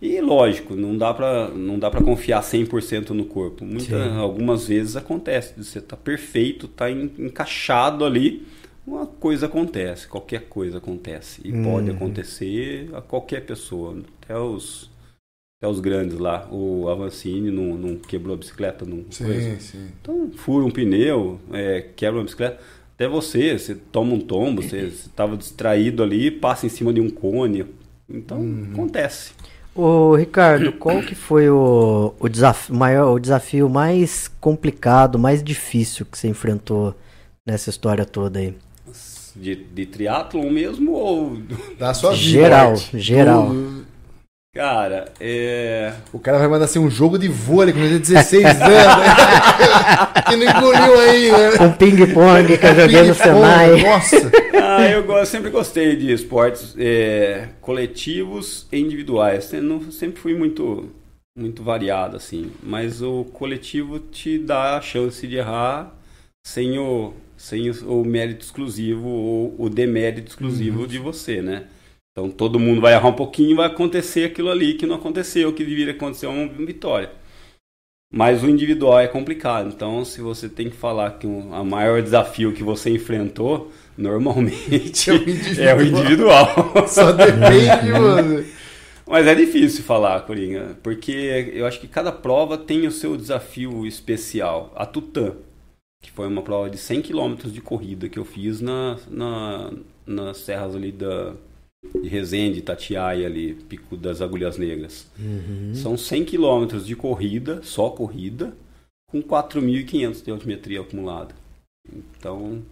[0.00, 3.64] E lógico, não dá pra, não dá pra confiar 100% no corpo.
[3.66, 4.16] Muita, Sim.
[4.16, 8.46] algumas vezes acontece, você tá perfeito, tá en- encaixado ali,
[8.86, 11.42] uma coisa acontece, qualquer coisa acontece.
[11.44, 11.96] E pode Uhum.
[11.96, 14.88] acontecer a qualquer pessoa, até os,
[15.58, 16.46] até os grandes lá.
[16.50, 19.56] O Avancini não, não quebrou a bicicleta, não coisa.
[19.56, 19.88] Sim, sim.
[20.00, 22.58] Então, fura um pneu, é, quebra uma bicicleta.
[22.94, 27.10] Até você, você toma um tombo, você estava distraído ali, passa em cima de um
[27.10, 27.66] cone.
[28.08, 28.40] Então,
[28.72, 29.32] acontece.
[29.74, 36.06] Ô, Ricardo, qual que foi o, o, desafio, maior, o desafio mais complicado, mais difícil
[36.06, 36.94] que você enfrentou
[37.46, 38.54] nessa história toda aí?
[39.36, 41.36] De, de triatlon mesmo ou...
[41.78, 42.22] Da sua vida.
[42.22, 43.50] Geral, geral.
[43.50, 43.87] Do-
[44.54, 45.92] Cara, é...
[46.12, 48.58] O cara vai mandar assim um jogo de vôlei tem 16 anos.
[48.58, 50.22] né?
[50.26, 51.50] que não engoliu aí, né?
[51.66, 53.82] Um ping-pong que eu joguei no Senai.
[53.82, 54.16] Nossa.
[54.54, 59.52] Ah, eu sempre gostei de esportes é, coletivos e individuais.
[59.52, 60.90] Eu não- sempre fui muito,
[61.38, 62.50] muito variado, assim.
[62.62, 65.94] Mas o coletivo te dá a chance de errar
[66.42, 71.64] sem o, sem o, o mérito exclusivo ou o demérito exclusivo de você, né?
[72.18, 75.52] Então todo mundo vai errar um pouquinho e vai acontecer aquilo ali que não aconteceu,
[75.52, 77.12] que deveria acontecer uma vitória.
[78.12, 79.68] Mas o individual é complicado.
[79.68, 85.10] Então, se você tem que falar que o a maior desafio que você enfrentou, normalmente
[85.10, 85.68] É o individual.
[85.68, 86.74] é o individual.
[86.88, 88.44] Só depende, mano.
[89.06, 93.86] Mas é difícil falar, Coringa, porque eu acho que cada prova tem o seu desafio
[93.86, 94.72] especial.
[94.74, 95.34] A Tutã,
[96.02, 99.70] que foi uma prova de 100 km de corrida que eu fiz na, na,
[100.06, 101.34] nas serras ali da,
[101.94, 105.10] de Resende, Itatiaia ali, Pico das Agulhas Negras.
[105.74, 108.54] São 100 km de corrida, só corrida,
[109.10, 111.34] com 4.500 de altimetria acumulada.
[112.18, 112.62] Então,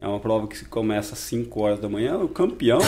[0.00, 2.18] é uma prova que se começa às 5 horas da manhã.
[2.18, 2.80] O campeão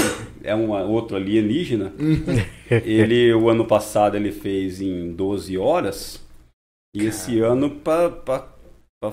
[0.43, 1.93] é um outro alienígena.
[2.69, 6.23] ele, o ano passado, ele fez em 12 horas.
[6.95, 8.47] E esse ano, para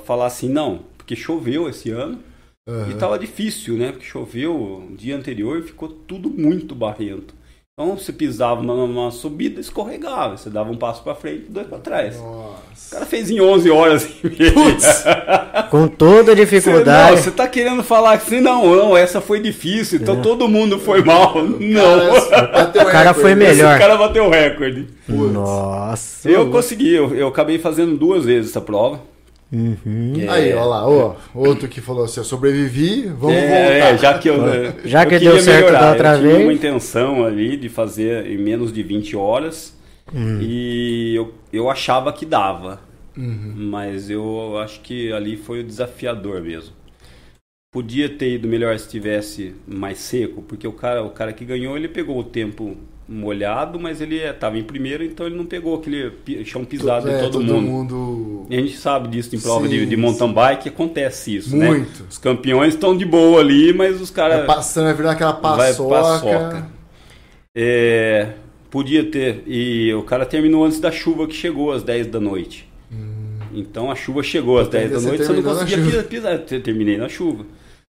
[0.04, 2.20] falar assim, não, porque choveu esse ano.
[2.68, 2.92] Aham.
[2.92, 3.92] E tava difícil, né?
[3.92, 7.34] Porque choveu no dia anterior e ficou tudo muito barrento.
[7.76, 10.38] Então você pisava numa, subida, escorregava.
[10.38, 12.16] Você dava um passo para frente e dois para trás.
[12.18, 12.92] O Nossa.
[12.96, 14.54] cara fez em 11 horas e meia.
[15.72, 17.16] Com toda a Você, dificuldade.
[17.16, 21.04] não, você tá querendo falar assim, não, não, essa foi difícil, então todo mundo foi
[21.04, 21.34] mal.
[21.44, 22.22] Não.
[22.30, 23.72] Cara, O cara foi melhor.
[23.72, 24.88] Esse cara bateu o recorde.
[25.08, 25.34] Putz.
[25.34, 26.30] Nossa.
[26.30, 29.02] Eu consegui, eu, eu acabei fazendo duas vezes essa prova.
[29.52, 30.14] Uhum.
[30.20, 31.16] É, Aí, ó lá, ó.
[31.34, 33.94] Outro que falou assim: eu sobrevivi, vamos é, voltar.
[33.94, 34.38] é, já que eu,
[34.84, 36.38] Já eu que deu certo da outra eu tinha vez.
[36.40, 39.78] uma intenção ali de fazer em menos de 20 horas
[40.14, 40.40] Hum.
[40.40, 42.82] e eu, eu achava que dava,
[43.18, 43.54] Uhum.
[43.56, 46.76] mas eu acho que ali foi o desafiador mesmo.
[47.72, 51.76] Podia ter ido melhor se tivesse mais seco, porque o cara, o cara que ganhou
[51.76, 52.78] ele pegou o tempo
[53.10, 56.12] molhado, mas ele estava em primeiro, então ele não pegou aquele
[56.46, 58.33] chão pisado É, de todo, mundo.
[58.50, 61.68] E a gente sabe disso em prova de, Sim, de mountain bike, acontece isso, né?
[61.68, 62.06] Muito.
[62.10, 65.90] Os campeões estão de boa ali, mas os caras passando, vai virar aquela vai paçoca.
[65.90, 66.68] paçoca.
[67.56, 68.30] É,
[68.70, 69.44] podia ter.
[69.46, 72.68] E o cara terminou antes da chuva que chegou às 10 da noite.
[73.54, 76.34] Então a chuva chegou às Então 10 da você noite, você não conseguia pisar, pisar.
[76.52, 77.46] Eu Terminei na chuva.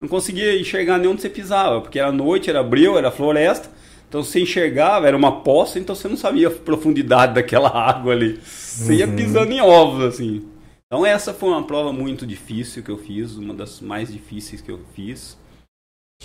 [0.01, 3.69] Não conseguia enxergar nem onde você pisava, porque era noite, era breu, era floresta.
[4.09, 8.41] Então você enxergava, era uma poça, então você não sabia a profundidade daquela água ali.
[8.43, 10.49] Você ia pisando em ovos, assim.
[10.87, 14.71] Então essa foi uma prova muito difícil que eu fiz, uma das mais difíceis que
[14.71, 15.37] eu fiz.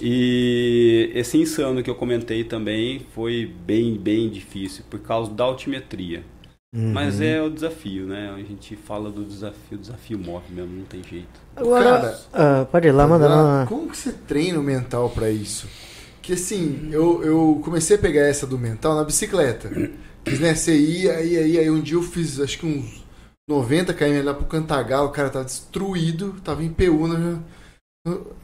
[0.01, 6.23] E esse insano que eu comentei também foi bem, bem difícil por causa da altimetria.
[6.75, 8.33] Mas é o desafio, né?
[8.35, 11.39] A gente fala do desafio, o desafio morre mesmo, não tem jeito.
[11.55, 13.65] Agora, Cara, ah, pode ir lá, manda lá.
[13.67, 15.67] Como que você treina o mental pra isso?
[16.23, 19.69] Que assim, eu, eu comecei a pegar essa do mental na bicicleta.
[20.23, 23.03] Que, né, você ia, ia, ia, aí um dia eu fiz acho que uns
[23.45, 27.43] 90 km lá pro Cantagalo, o cara tava destruído, tava em já.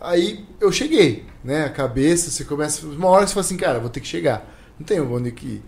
[0.01, 1.63] Aí eu cheguei, né?
[1.63, 2.85] A cabeça, você começa.
[2.85, 4.45] Uma hora você fala assim, cara, vou ter que chegar.
[4.77, 5.63] Não tem onde que ir.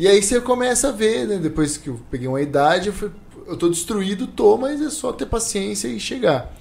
[0.00, 1.36] E aí você começa a ver, né?
[1.38, 3.12] Depois que eu peguei uma idade, eu, fui,
[3.46, 6.52] eu tô destruído, tô, mas é só ter paciência e chegar.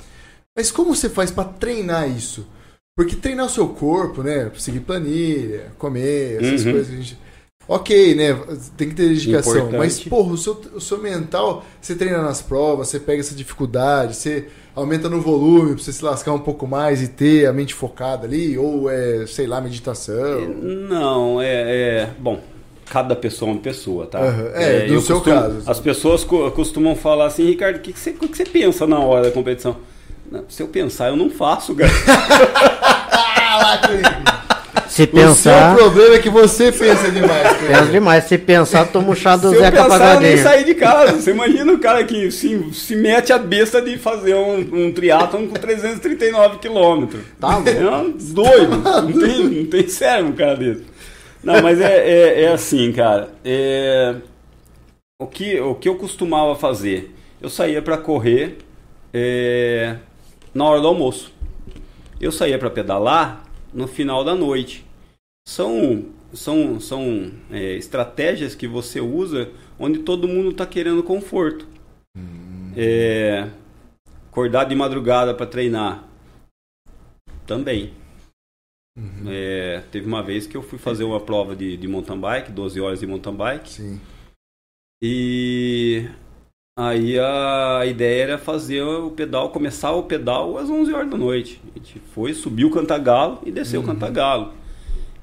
[0.55, 2.45] Mas como você faz pra treinar isso?
[2.95, 4.51] Porque treinar o seu corpo, né?
[4.57, 6.71] Seguir planilha, comer, essas Uhum.
[6.73, 7.17] coisas que a gente.
[7.67, 8.37] Ok, né?
[8.75, 9.53] Tem que ter dedicação.
[9.53, 9.77] Importante.
[9.77, 14.15] Mas, porra, o seu, o seu mental, você treina nas provas, você pega essa dificuldade,
[14.15, 17.73] você aumenta no volume pra você se lascar um pouco mais e ter a mente
[17.73, 20.49] focada ali, ou é, sei lá, meditação.
[20.89, 22.41] Não, é, é- Bom,
[22.89, 24.19] cada pessoa é uma pessoa, tá?
[24.19, 25.63] Aham, é, no eu seu costumo- caso.
[25.69, 28.99] As pessoas co- costumam falar assim, Ricardo, o que, que, você, que você pensa na
[28.99, 29.77] hora da competição?
[30.31, 31.91] Não, se eu pensar, eu não faço, cara.
[34.87, 38.23] Se O pensar, seu problema é que você pensa demais, pensa demais.
[38.25, 40.43] Se pensar, toma o chá do Se eu Zeca pensar, eu nem Pagodinho.
[40.43, 41.13] sair de casa.
[41.13, 45.47] Você imagina o cara que se, se mete a besta de fazer um, um triatlon
[45.47, 47.21] com 339 quilômetros.
[47.39, 47.69] Tá louco.
[47.69, 48.77] É um doido.
[48.77, 50.83] Não tem, não tem cérebro um cara desse.
[51.41, 53.29] Não, mas é, é, é assim, cara.
[53.45, 54.15] É,
[55.19, 57.15] o, que, o que eu costumava fazer?
[57.41, 58.57] Eu saía para correr
[59.13, 59.95] é,
[60.53, 61.33] na hora do almoço.
[62.19, 64.85] Eu saía para pedalar no final da noite.
[65.47, 71.67] São, são, são é, estratégias que você usa onde todo mundo está querendo conforto.
[72.75, 73.49] É,
[74.29, 76.07] acordar de madrugada para treinar.
[77.45, 77.93] Também.
[79.27, 82.79] É, teve uma vez que eu fui fazer uma prova de, de mountain bike, 12
[82.79, 83.69] horas de mountain bike.
[83.69, 84.01] Sim.
[85.01, 86.07] E
[86.81, 91.61] aí a ideia era fazer o pedal, começar o pedal às 11 horas da noite.
[91.75, 94.53] A gente foi, subiu o Cantagalo e desceu o Cantagalo.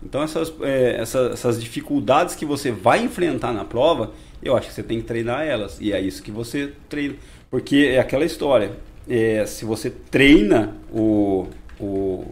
[0.02, 4.74] Então essas, é, essa- essas dificuldades que você vai enfrentar na prova, eu acho que
[4.74, 5.78] você tem que treinar elas.
[5.80, 7.16] E é isso que você treina.
[7.50, 8.72] Porque é aquela história.
[9.10, 11.46] é, se você treina o,
[11.80, 12.26] o,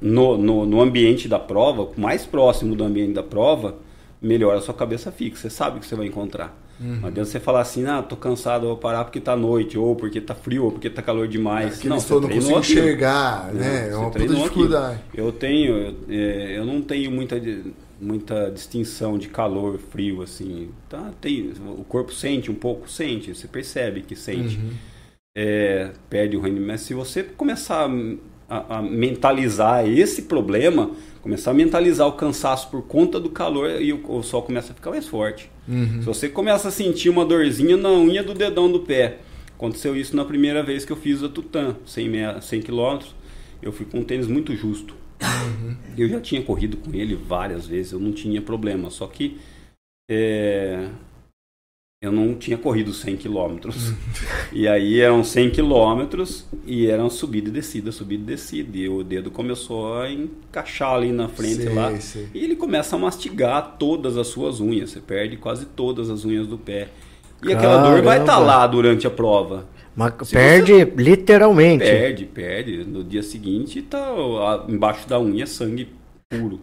[0.00, 3.76] no, no, no ambiente da prova, mais próximo do ambiente da prova,
[4.20, 5.42] melhor a sua cabeça fixa.
[5.42, 6.56] Você sabe o que você vai encontrar.
[6.80, 10.20] Não adianta você falar assim, ah, tô cansado, vou parar porque tá noite, ou porque
[10.20, 11.78] tá frio, ou porque tá calor demais.
[11.78, 13.88] Aquele não, não, não consigo enxergar, né?
[13.88, 15.00] É você uma puta dificuldade.
[15.08, 15.26] aquilo.
[15.26, 17.40] Eu tenho, eu, é, eu não tenho muita,
[18.00, 20.70] muita distinção de calor, frio, assim.
[20.88, 24.56] Tá, tem, o corpo sente um pouco, sente, você percebe que sente.
[24.56, 24.70] Uhum.
[25.36, 26.66] É, perde o rendimento.
[26.66, 27.88] Mas se você começar
[28.48, 30.90] a, a mentalizar esse problema,
[31.22, 34.74] começar a mentalizar o cansaço por conta do calor, e o, o sol começa a
[34.74, 35.53] ficar mais forte.
[35.66, 36.00] Uhum.
[36.00, 39.18] Se você começa a sentir uma dorzinha na unha do dedão do pé,
[39.54, 42.98] aconteceu isso na primeira vez que eu fiz a Tutã, 100, meia- 100 km,
[43.62, 44.94] eu fui com um tênis muito justo.
[45.96, 49.38] Eu já tinha corrido com ele várias vezes, eu não tinha problema, só que
[50.10, 50.88] é,
[52.04, 53.70] eu não tinha corrido 100 km.
[54.52, 56.24] e aí eram 100 km
[56.66, 61.12] e eram subida e descida, subida e descida, e o dedo começou a encaixar ali
[61.12, 61.96] na frente Sei, lá.
[61.98, 62.28] sei.
[62.34, 64.90] E ele começa a mastigar todas as suas unhas.
[64.90, 66.88] Você perde quase todas as unhas do pé.
[67.42, 68.46] E aquela dor vai estar Caramba.
[68.46, 69.66] lá durante a prova.
[69.96, 71.84] Mas Se perde literalmente.
[71.84, 72.84] Perde, perde.
[72.84, 75.88] No dia seguinte tá embaixo da unha sangue
[76.28, 76.60] puro.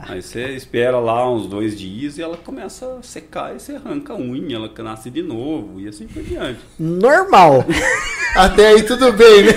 [0.00, 4.12] Aí você espera lá uns dois dias e ela começa a secar e você arranca
[4.12, 6.60] a unha, ela nasce de novo e assim por diante.
[6.78, 7.64] Normal.
[8.36, 9.52] Até aí tudo bem, né?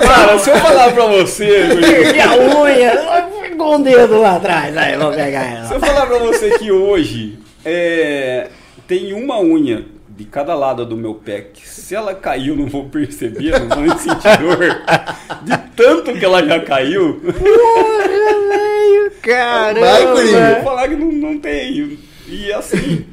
[0.00, 3.30] Cara, se eu falar pra você, Perdi a unha.
[3.48, 4.76] Ficou um dedo lá atrás.
[4.76, 5.86] Aí, vou pegar Se eu ela.
[5.86, 8.48] falar pra você que hoje é,
[8.86, 12.66] tem uma unha de cada lado do meu pé que se ela caiu eu não
[12.66, 14.58] vou perceber, não vou nem sentir dor.
[15.42, 18.69] De tanto que ela já caiu, Velho,
[19.22, 19.80] Caramba.
[19.80, 20.54] Vai, eu Coringa.
[20.54, 21.98] vou falar que não, não tem.
[22.28, 23.04] E assim.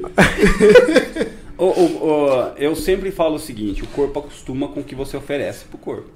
[1.58, 5.16] o- o- o- eu sempre falo o seguinte: o corpo acostuma com o que você
[5.16, 6.08] oferece pro corpo.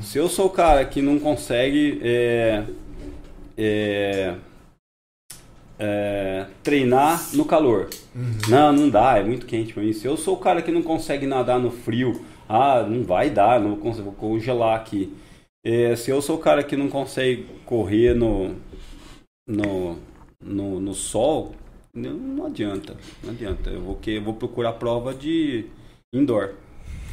[0.00, 2.62] Se eu sou o cara que não consegue é,
[3.58, 4.34] é,
[5.78, 7.88] é, treinar no calor,
[8.48, 9.92] não, não dá, é muito quente pra mim.
[9.92, 13.58] Se eu sou o cara que não consegue nadar no frio, ah, não vai dar,
[13.60, 15.12] não vou, vou congelar aqui.
[15.64, 18.54] É, se eu sou o cara que não consegue correr no,
[19.46, 19.96] no,
[20.42, 21.54] no, no sol,
[21.94, 22.96] não, não adianta.
[23.22, 23.70] Não adianta.
[23.70, 25.66] Eu vou, que, eu vou procurar prova de
[26.12, 26.50] indoor.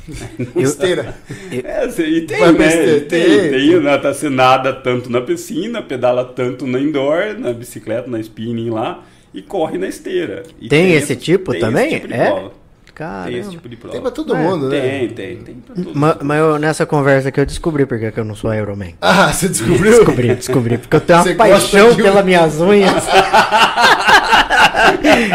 [0.57, 1.17] Esteira.
[1.63, 2.67] É, cê- e tem, Vai né?
[2.67, 3.51] esteira, Tem, tem.
[3.51, 3.97] tem, né?
[3.97, 9.05] Tá, você nada tanto na piscina, pedala tanto na indoor, na bicicleta, na spinning lá,
[9.33, 10.43] e corre na esteira.
[10.59, 11.87] E Tem esse tipo tem também?
[11.93, 12.31] Esse tipo É?
[12.31, 12.51] prova.
[12.95, 13.51] Tem esse Caramba.
[13.51, 13.91] tipo de prova.
[13.93, 14.79] Tem pra todo É, mundo, né?
[14.79, 18.19] Tem, tem, tem pra todo Ma- Mas eu- nessa conversa que eu descobri porque que
[18.19, 18.91] eu não sou Iron Man.
[19.01, 19.91] Ah, você descobriu?
[19.97, 20.77] Descobri, descobri.
[20.77, 23.03] Porque eu tenho uma Você paixão de um- pelas minhas unhas.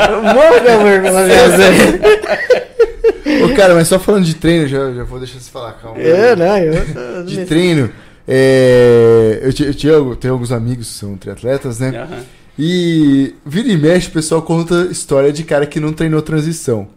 [0.09, 3.51] eu morro de amor pelas minhas unhas.
[3.51, 6.01] Ô, cara, mas só falando de treino, já, já vou deixar você falar, calma.
[6.01, 7.25] É, não, eu...
[7.27, 7.90] De treino,
[8.27, 11.88] é, eu, eu, eu tenho alguns amigos que são triatletas, né?
[11.97, 12.23] Aham.
[12.59, 16.88] E vira e mexe, o pessoal conta história de cara que não treinou transição.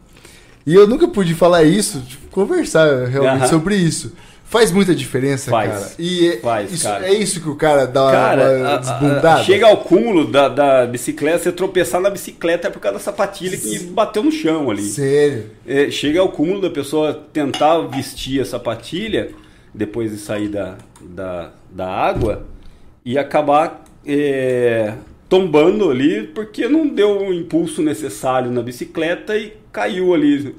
[0.66, 3.48] E eu nunca pude falar isso, tipo, conversar realmente Aham.
[3.48, 4.14] sobre isso.
[4.46, 5.72] Faz muita diferença, Faz.
[5.72, 5.92] cara.
[5.98, 7.08] E é, Faz, isso, cara.
[7.08, 9.44] é isso que o cara dá uma, Cara, uma a- a- desbundada.
[9.46, 13.56] chega ao cúmulo da, da bicicleta, você tropeçar na bicicleta é por causa da sapatilha
[13.58, 14.82] que bateu no chão ali.
[14.84, 15.46] Sério.
[15.66, 19.32] É, chega ao cúmulo da pessoa tentar vestir a sapatilha
[19.74, 22.46] depois de sair da, da, da água
[23.06, 24.96] e acabar é,
[25.32, 30.54] tombando ali porque não deu o impulso necessário na bicicleta e caiu ali.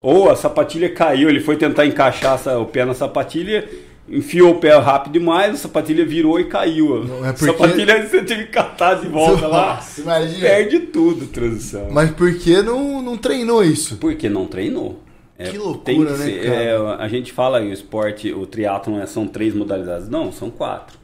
[0.00, 3.68] Ou a sapatilha caiu, ele foi tentar encaixar o pé na sapatilha,
[4.08, 7.02] enfiou o pé rápido demais, a sapatilha virou e caiu.
[7.04, 9.74] Não, é A porque- sapatilha você teve que catar de volta lá.
[9.74, 10.40] Nossa, imagina.
[10.40, 11.88] Perde tudo transição.
[11.90, 13.96] Mas por que não, não treinou isso?
[13.96, 15.00] Porque não treinou.
[15.36, 16.56] É, Que loucura, que né, ser- cara?
[16.62, 20.08] é, a gente fala o esporte, o triatlon é- são três modalidades.
[20.08, 20.96] Não, são quatro.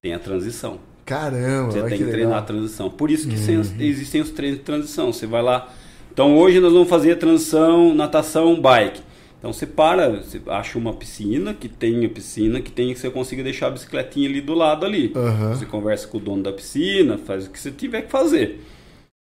[0.00, 0.78] Tem a transição.
[1.04, 2.88] Caramba, Você tem que que treinar a transição.
[2.90, 3.60] Por isso que Uhum.
[3.80, 5.12] existem os treinos de transição.
[5.12, 5.68] Você vai lá.
[6.12, 9.00] Então hoje nós vamos fazer transição, natação, bike.
[9.38, 13.10] Então você para, você acha uma piscina que tem a piscina que tem que você
[13.10, 15.12] consiga deixar a bicicletinha ali do lado ali.
[15.16, 15.54] Aham.
[15.54, 18.60] Você conversa com o dono da piscina, faz o que você tiver que fazer.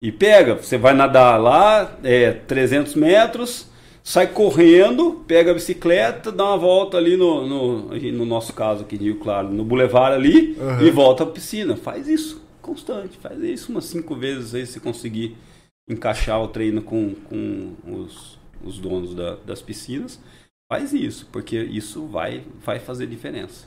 [0.00, 3.66] E pega, você vai nadar lá, é 300 metros,
[4.08, 8.96] sai correndo, pega a bicicleta, dá uma volta ali no, no, no nosso caso aqui
[8.96, 10.80] de Rio Claro, no Boulevard ali, Aham.
[10.86, 11.76] e volta à piscina.
[11.76, 15.36] Faz isso, constante, faz isso umas cinco vezes aí se conseguir
[15.90, 20.20] encaixar o treino com, com os, os donos da- das piscinas.
[20.70, 23.66] Faz isso, porque isso vai, vai fazer diferença.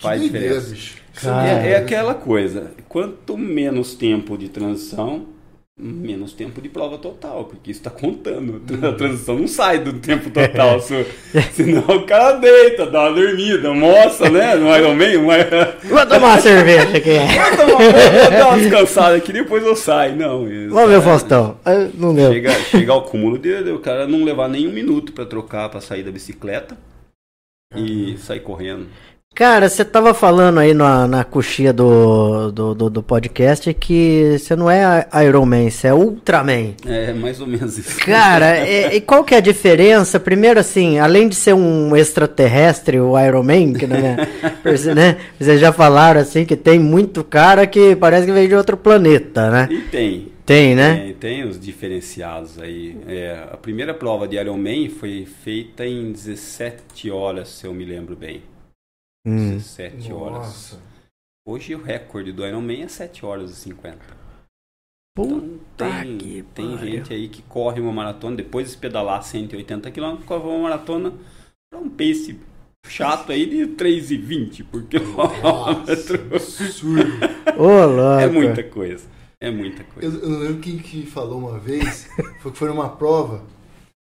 [0.00, 0.74] Faz diferença.
[1.14, 1.48] Cara.
[1.48, 5.26] É, é aquela coisa, quanto menos tempo de transição,
[5.84, 8.62] menos tempo de prova total, porque isso está contando.
[8.86, 11.04] A transição não sai do tempo total, se-
[11.52, 14.54] senão o cara deita, dá uma dormida, almoça, né?
[14.54, 15.46] No Ironman, mas...
[15.84, 17.10] Vou tomar uma cerveja aqui.
[17.34, 20.14] Vai tomar vou dar uma descansada aqui, depois eu saio.
[20.14, 21.56] Não, isso, Vamos ver o é- Faustão.
[21.64, 22.14] Ah, Não.
[22.16, 25.68] Chega, chega ao cúmulo de, de o cara não levar nem um minuto para trocar,
[25.68, 26.76] para sair da bicicleta
[27.74, 28.86] e sair correndo.
[29.34, 34.54] Cara, você tava falando aí na, na coxinha do, do, do, do podcast que você
[34.54, 36.74] não é Iron Man, você é Ultraman.
[36.84, 37.98] É mais ou menos isso.
[38.00, 40.20] Cara, e, e qual que é a diferença?
[40.20, 44.16] Primeiro, assim, além de ser um extraterrestre, o Iron Man, que não é,
[44.62, 45.16] perce- né?
[45.40, 49.50] Vocês já falaram assim que tem muito cara que parece que veio de outro planeta,
[49.50, 49.66] né?
[49.70, 50.28] E tem.
[50.44, 50.96] Tem, né?
[50.96, 52.96] Tem, tem os diferenciados aí.
[53.08, 58.14] É, a primeira prova de Ironman foi feita em 17 horas, se eu me lembro
[58.14, 58.42] bem.
[59.26, 59.56] Hum.
[59.56, 60.36] 17 horas.
[60.38, 60.80] Nossa.
[61.46, 63.98] Hoje o recorde do Ironman é 7 horas e 50.
[65.14, 66.78] Puta Então tem, que tem pariu.
[66.96, 71.12] gente aí que corre uma maratona, depois de pedalar 180 km, corre uma maratona
[71.70, 72.38] para um pace
[72.86, 76.34] chato aí de 3,20 por quilômetro.
[76.34, 77.12] Absurdo.
[77.58, 78.20] Ô, louco.
[78.20, 79.06] É muita coisa.
[79.40, 80.18] É muita coisa.
[80.18, 82.08] Eu, eu lembro quem que falou uma vez,
[82.40, 83.44] foi que foi numa prova,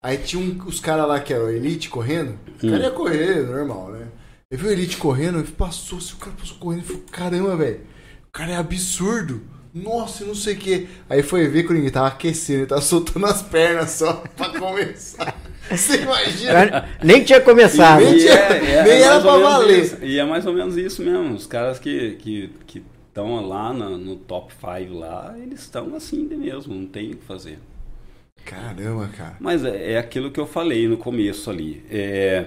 [0.04, 2.82] aí tinha um, os caras lá que eram elite correndo, o cara Hum.
[2.82, 4.08] ia correr, normal, né?
[4.52, 7.56] Eu vi o elite correndo, ele passou, assim, o cara passou correndo e falou, caramba,
[7.56, 7.80] velho,
[8.28, 9.40] o cara é absurdo.
[9.74, 10.88] Nossa, e não sei o que.
[11.08, 15.34] Aí foi ver que ninguém tava aquecendo, ele tava soltando as pernas só pra começar.
[15.70, 16.86] Você imagina?
[17.02, 18.04] Nem tinha começado.
[18.04, 19.82] Nem tinha- nem era mais ou pra menos valer.
[19.82, 19.96] isso.
[20.02, 21.34] E é mais ou menos isso mesmo.
[21.34, 26.28] Os caras que que que estão lá no, no top 5 lá, eles estão assim
[26.28, 27.58] de mesmo, não tem o que fazer.
[28.44, 29.36] Caramba, cara.
[29.40, 31.82] Mas é, é aquilo que eu falei no começo ali.
[31.90, 32.46] É,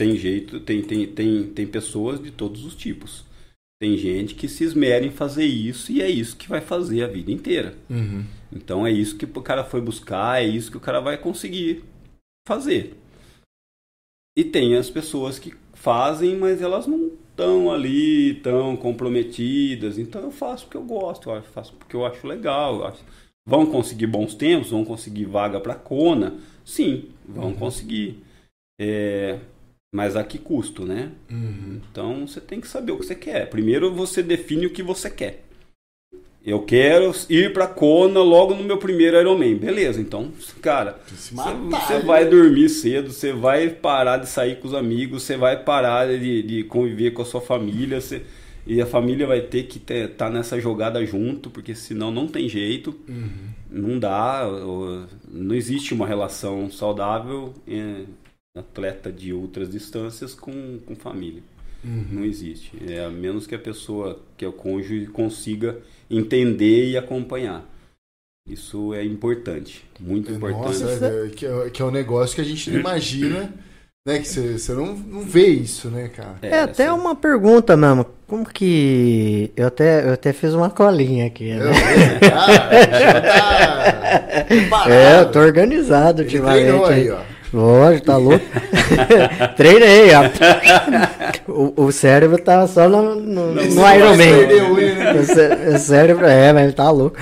[0.00, 3.22] tem jeito, tem, tem, tem, tem pessoas de todos os tipos.
[3.78, 7.06] Tem gente que se esmera em fazer isso e é isso que vai fazer a
[7.06, 7.76] vida inteira.
[7.90, 8.24] Uhum.
[8.50, 11.84] Então é isso que o cara foi buscar, é isso que o cara vai conseguir
[12.48, 12.94] fazer.
[14.38, 19.98] E tem as pessoas que fazem, mas elas não estão ali tão comprometidas.
[19.98, 22.76] Então eu faço porque eu gosto, eu faço porque eu acho legal.
[22.76, 23.04] eu acho-
[23.46, 26.38] Vão conseguir bons tempos, vão conseguir vaga para Kona?
[26.64, 28.22] Sim, vão conseguir.
[28.80, 29.38] É,
[29.92, 31.10] mas a que custo, né?
[31.30, 31.80] Uhum.
[31.90, 33.48] Então você tem que saber o que você quer.
[33.50, 35.44] Primeiro você define o que você quer.
[36.44, 39.56] Eu quero ir pra Kona logo no meu primeiro Ironman.
[39.56, 40.30] Beleza, então,
[40.62, 42.00] cara, você, né?
[42.06, 46.42] vai dormir cedo, você vai parar de sair com os amigos, você vai parar de,
[46.42, 48.22] de conviver com a sua família, você-
[48.66, 52.94] e a família vai ter que estar nessa jogada junto, porque senão não tem jeito,
[53.06, 53.28] Uhum.
[53.70, 54.46] não dá,
[55.30, 58.06] não existe uma relação saudável em
[58.56, 61.42] atleta de outras distâncias com, com família.
[61.84, 62.04] Uhum.
[62.10, 62.72] Não existe.
[62.88, 65.78] É, a menos que a pessoa, que é o cônjuge, consiga
[66.10, 67.64] entender e acompanhar.
[68.48, 70.82] Isso é importante, muito importante.
[70.82, 73.52] Nossa, é, que, é, que é um negócio que a gente não imagina,
[74.06, 74.18] né?
[74.18, 76.36] Que você você não, não vê isso, né, cara?
[76.42, 78.04] É até essa- uma pergunta mesmo.
[78.26, 79.52] Como que.
[79.56, 81.70] Eu até, eu até fiz uma colinha aqui, É, né?
[82.34, 87.10] ah, já tá É, eu tô organizado Ele aí, aí.
[87.10, 87.20] ó.
[87.52, 88.44] Lógico, tá louco.
[89.56, 90.10] Treinei.
[90.14, 90.22] ó.
[91.48, 94.16] O, o cérebro tá só no, no, no Iron Man.
[94.16, 95.20] né?
[95.20, 97.16] O, cé- o cérebro, é, mas tá louco.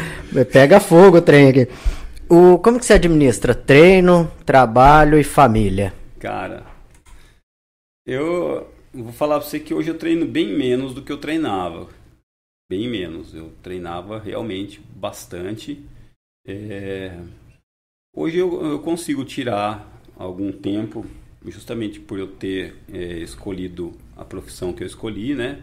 [0.53, 1.69] Pega fogo o trem aqui.
[2.29, 5.95] O, como que você administra treino, trabalho e família?
[6.19, 6.63] Cara,
[8.07, 11.87] eu vou falar pra você que hoje eu treino bem menos do que eu treinava.
[12.71, 13.35] Bem menos.
[13.35, 15.83] Eu treinava realmente bastante.
[16.47, 17.13] É,
[18.15, 19.87] Hoje eu, eu consigo tirar
[20.19, 21.07] algum tempo,
[21.47, 25.63] justamente por eu ter é, escolhido a profissão que eu escolhi, né?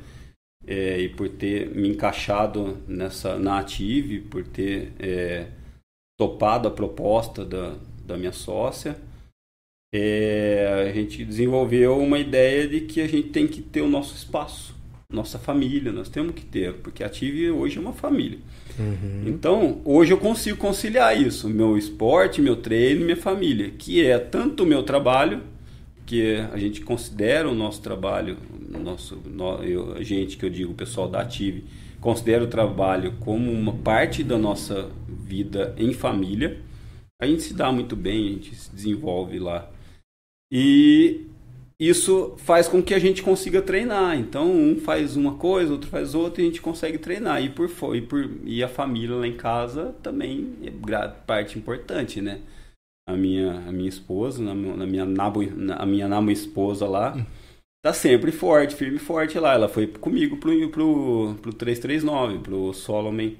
[0.65, 5.47] É, e por ter me encaixado nessa na Ative, por ter é,
[6.17, 8.97] topado a proposta da, da minha sócia,
[9.93, 14.15] é, a gente desenvolveu uma ideia de que a gente tem que ter o nosso
[14.15, 14.75] espaço,
[15.09, 18.39] nossa família, nós temos que ter, porque a Ative hoje é uma família.
[19.25, 24.63] Então, hoje eu consigo conciliar isso, meu esporte, meu treino, minha família, que é tanto
[24.63, 25.41] o meu trabalho,
[26.05, 28.37] que a gente considera o nosso trabalho,
[28.69, 31.63] nosso, nó- eu- a gente que eu digo, o pessoal da Ative,
[31.99, 36.59] considera o trabalho como uma parte da nossa vida em família.
[37.19, 39.71] A gente se dá muito bem, a gente se desenvolve lá.
[40.51, 41.21] E
[41.79, 44.17] isso faz com que a gente consiga treinar.
[44.17, 47.43] Então, um faz uma coisa, outro faz outra, e a gente consegue treinar.
[47.43, 50.71] E, por, e, por, e a família lá em casa também é
[51.25, 52.41] parte importante, né?
[53.07, 56.87] A minha, a minha esposa, na, mi- na minha nabo, na, a minha nabo esposa
[56.87, 57.15] lá,
[57.83, 59.53] tá sempre forte, firme e forte lá.
[59.53, 63.31] Ela foi comigo pro, pro, pro 339, pro Solomon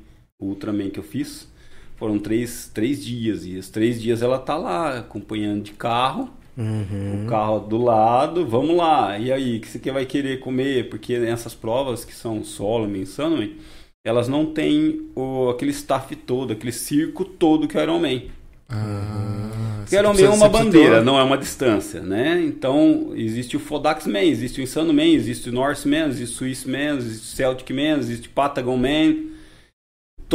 [0.41, 1.51] Ultraman que eu fiz.
[1.97, 7.25] Foram três, três dias, e os três dias ela tá lá, acompanhando de carro o
[7.25, 9.17] carro do lado, vamos lá.
[9.19, 10.89] E aí, o que você que vai querer comer?
[10.89, 13.57] Porque nessas provas que são Solomon e Sunway,
[14.03, 18.31] elas não têm o, aquele staff todo, aquele circo todo que é o Ironman.
[18.69, 22.41] Ah, Porque o Ironman é uma bandeira, não é uma distância, né?
[22.43, 26.37] Então, existe o Fodax Man, existe o Insano Man, existe o Norse Man, existe o
[26.37, 29.34] Swiss Man, existe o Celtic Man, existe o Patagon Man.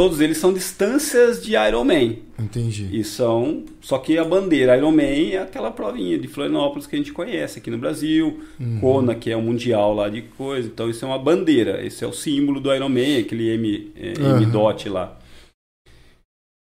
[0.01, 2.23] Todos eles são distâncias de Ironman.
[2.39, 2.89] Entendi.
[2.91, 3.65] E são.
[3.79, 7.69] Só que a bandeira Ironman é aquela provinha de Florianópolis que a gente conhece aqui
[7.69, 8.41] no Brasil.
[8.79, 10.67] Kona, que é o mundial lá de coisa.
[10.67, 11.85] Então isso é uma bandeira.
[11.85, 14.41] Esse é o símbolo do Ironman, aquele M, é, Aham.
[14.41, 15.19] M-DOT lá.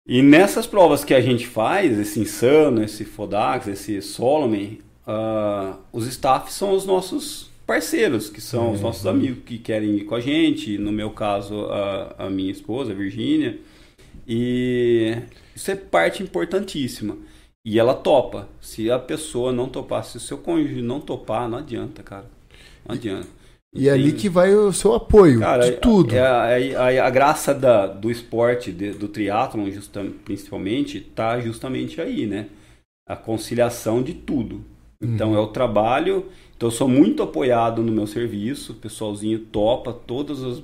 [0.07, 4.75] E nessas provas que a gente faz, esse Insano, esse Fodax, esse Solomon,
[5.07, 10.05] ah, os staffs são os nossos parceiros, que são os nossos amigos que querem ir
[10.05, 10.77] com a gente.
[10.77, 13.59] No meu caso, a, a minha esposa, a Virgínia.
[14.27, 15.15] E
[15.55, 17.17] isso é parte importantíssima.
[17.65, 18.47] E ela topa.
[18.61, 22.25] Se a pessoa não topar, se o seu cônjuge não topar, não adianta, cara.
[22.87, 23.27] Não adianta.
[23.75, 26.15] E é ali que vai o seu apoio Cara, de tudo.
[26.15, 31.99] É, a, a- a graça da, do esporte, de- do triatlon, justa- principalmente, tá justamente
[31.99, 32.47] aí, né?
[33.07, 34.63] A conciliação de tudo.
[35.05, 35.37] Então Uhum.
[35.37, 36.25] é o trabalho.
[36.55, 38.71] Então eu sou muito apoiado no meu serviço.
[38.73, 40.61] O pessoalzinho topa todas as,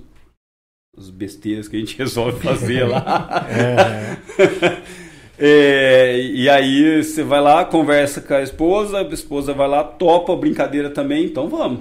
[0.97, 3.45] as besteiras que a gente resolve fazer lá.
[5.43, 10.33] É, e aí você vai lá, conversa com a esposa, a esposa vai lá, topa
[10.33, 11.79] a brincadeira também, então vamos.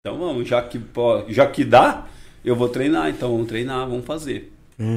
[0.00, 0.80] Então vamos, já que,
[1.28, 2.06] já que dá,
[2.42, 4.50] eu vou treinar, então vamos treinar, vamos fazer.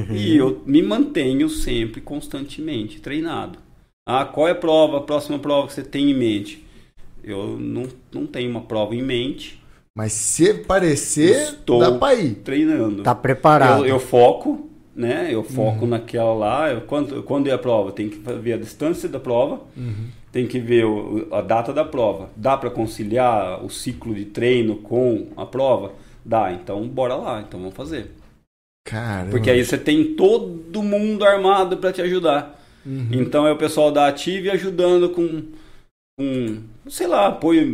[0.10, 3.60] E eu me mantenho sempre, constantemente treinado.
[4.08, 6.64] Ah, qual é a prova, a próxima prova que você tem em mente?
[7.24, 9.62] Eu não, não tenho uma prova em mente,
[9.96, 12.36] Mas se parecer, Estou- dá pra ir.
[12.36, 13.04] treinando.
[13.04, 13.82] Tá preparado.
[13.82, 15.28] Eu, eu foco, né?
[15.30, 16.72] Eu foco naquela lá.
[16.72, 19.62] Eu, quando, quando é a prova, tem que ver a distância da prova,
[20.32, 22.30] tem que ver o- a data da prova.
[22.38, 25.92] Dá para conciliar o ciclo de treino com a prova?
[26.24, 28.12] Dá, então bora lá, então vamos fazer.
[28.86, 29.32] Caramba.
[29.32, 32.60] Porque aí você tem todo mundo armado para te ajudar.
[33.12, 35.44] Então é o pessoal da Ative ajudando com,
[36.22, 37.68] com sei lá, apoio,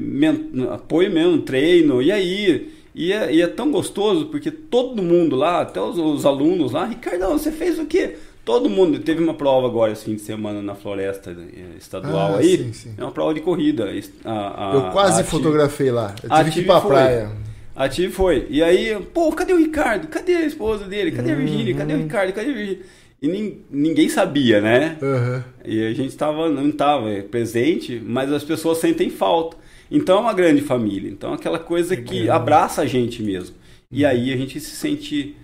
[0.73, 2.01] apoio mesmo, treino.
[2.01, 6.25] E aí, e é, e é tão gostoso porque todo mundo lá, até os, os
[6.25, 8.15] alunos lá, Ricardão, você fez o quê?
[8.45, 12.37] Todo mundo teve uma prova agora esse fim de semana na floresta eh, estadual Ah,
[12.37, 12.57] aí.
[12.57, 12.93] sim, sim.
[12.97, 13.91] É uma prova de corrida.
[14.23, 16.15] A- a- Eu quase fotografei lá.
[16.23, 16.91] Eu tive que ir pra foi.
[16.91, 17.29] praia.
[17.75, 18.47] a Tive foi.
[18.49, 20.07] E aí, pô, cadê o Ricardo?
[20.07, 21.11] Cadê a esposa dele?
[21.11, 21.75] Cadê a Virgínia?
[21.75, 22.31] Cadê o Ricardo?
[22.33, 22.79] Cadê a Virgínia?
[23.22, 24.97] E nin- ninguém sabia, né?
[25.01, 25.43] Aham.
[25.65, 29.57] E a gente tava, não estava presente, mas as pessoas sentem falta.
[29.89, 31.09] Então é uma grande família.
[31.09, 33.55] Então é aquela coisa que abraça a gente mesmo.
[33.91, 35.36] E aí a gente se sente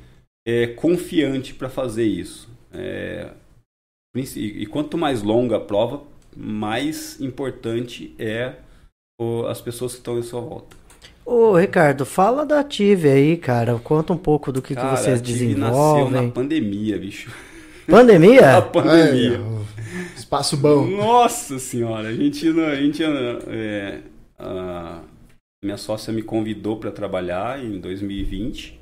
[0.48, 2.50] é, confiante para fazer isso.
[2.72, 3.30] É,
[4.16, 6.02] e, e quanto mais longa a prova,
[6.36, 8.54] mais importante é
[9.20, 10.76] o- as pessoas que estão em sua volta.
[11.26, 13.80] Ô, Ricardo, fala da Ative aí, cara.
[13.80, 16.30] Conta um pouco do que, que Cara, vocês a Tive nasceu na desenvolvem.
[16.32, 17.32] pandemia, bicho.
[17.90, 18.42] Pandemia?
[18.42, 19.40] Na pandemia.
[19.42, 19.64] Ó.
[20.16, 20.86] Espaço bom.
[20.86, 24.02] Nossa senhora, a gente, a gente é,
[24.40, 25.02] a
[25.64, 28.80] minha sócia me convidou para trabalhar em 2020.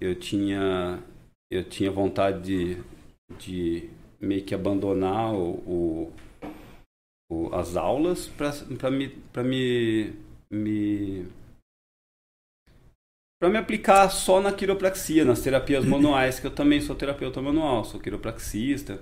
[0.00, 0.98] Eu tinha
[1.50, 2.82] eu tinha vontade de,
[3.38, 3.90] de
[4.20, 6.12] meio que abandonar o, o,
[7.30, 10.12] o as aulas para me para me,
[10.50, 11.26] me
[13.38, 17.84] para me aplicar só na quiropraxia, nas terapias manuais, que eu também sou terapeuta manual,
[17.84, 19.00] sou quiropraxista.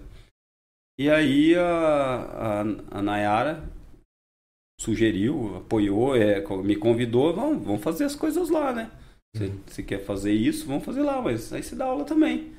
[0.99, 2.62] E aí a,
[2.93, 3.64] a, a Nayara
[4.80, 8.91] sugeriu, apoiou, é, me convidou, vamos, vamos fazer as coisas lá, né?
[9.35, 12.53] Você, você quer fazer isso, vamos fazer lá, mas aí você dá aula também.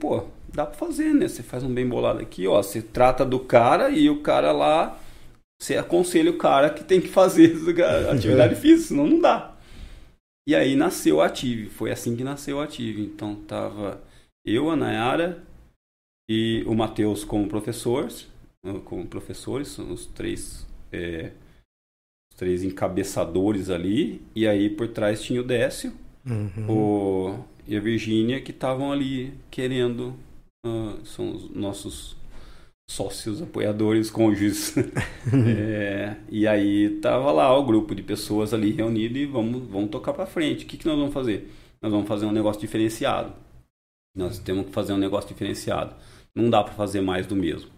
[0.00, 1.28] Pô, dá pra fazer, né?
[1.28, 4.98] Você faz um bem bolado aqui, ó, você trata do cara e o cara lá,
[5.60, 7.56] você aconselha o cara que tem que fazer
[8.10, 9.55] atividade física, senão não dá.
[10.48, 13.02] E aí nasceu a Ative, foi assim que nasceu a Ative.
[13.02, 14.02] Então tava
[14.44, 15.42] eu, a Nayara
[16.30, 18.28] e o Matheus como professores,
[18.84, 21.32] como professores, os três é,
[22.32, 25.92] os três encabeçadores ali, e aí por trás tinha o Décio
[26.26, 26.70] uhum.
[26.70, 30.14] o, e a Virgínia que estavam ali querendo,
[30.66, 32.16] uh, são os nossos
[32.88, 34.74] sócios, apoiadores, cônjuges.
[35.58, 40.12] é, e aí tava lá o grupo de pessoas ali reunido e vamos, vamos tocar
[40.12, 40.64] para frente.
[40.64, 41.50] O que, que nós vamos fazer?
[41.80, 43.34] Nós vamos fazer um negócio diferenciado.
[44.14, 45.94] Nós temos que fazer um negócio diferenciado.
[46.34, 47.70] Não dá para fazer mais do mesmo.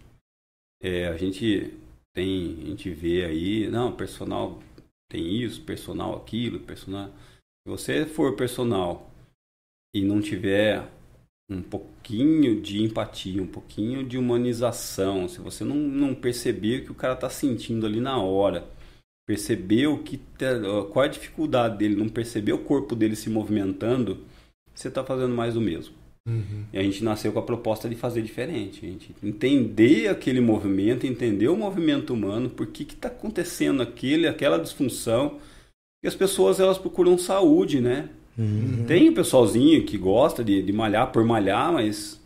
[0.81, 1.73] É, a gente
[2.13, 4.61] tem, a gente vê aí, não, personal
[5.09, 7.09] tem isso, personal aquilo, personal.
[7.09, 9.11] Se você for personal
[9.93, 10.87] e não tiver
[11.49, 16.91] um pouquinho de empatia, um pouquinho de humanização, se você não, não perceber o que
[16.91, 18.67] o cara está sentindo ali na hora,
[19.25, 20.21] perceber o que
[20.91, 24.19] qual é a dificuldade dele, não perceber o corpo dele se movimentando,
[24.73, 25.93] você está fazendo mais do mesmo.
[26.27, 26.65] Uhum.
[26.71, 28.85] E a gente nasceu com a proposta de fazer diferente.
[28.85, 34.59] A gente entender aquele movimento, entender o movimento humano, por que está acontecendo aquele, aquela
[34.59, 35.39] disfunção.
[36.03, 38.09] E as pessoas elas procuram saúde, né?
[38.39, 38.85] Uhum.
[38.87, 42.21] Tem o pessoalzinho que gosta de, de malhar por malhar, mas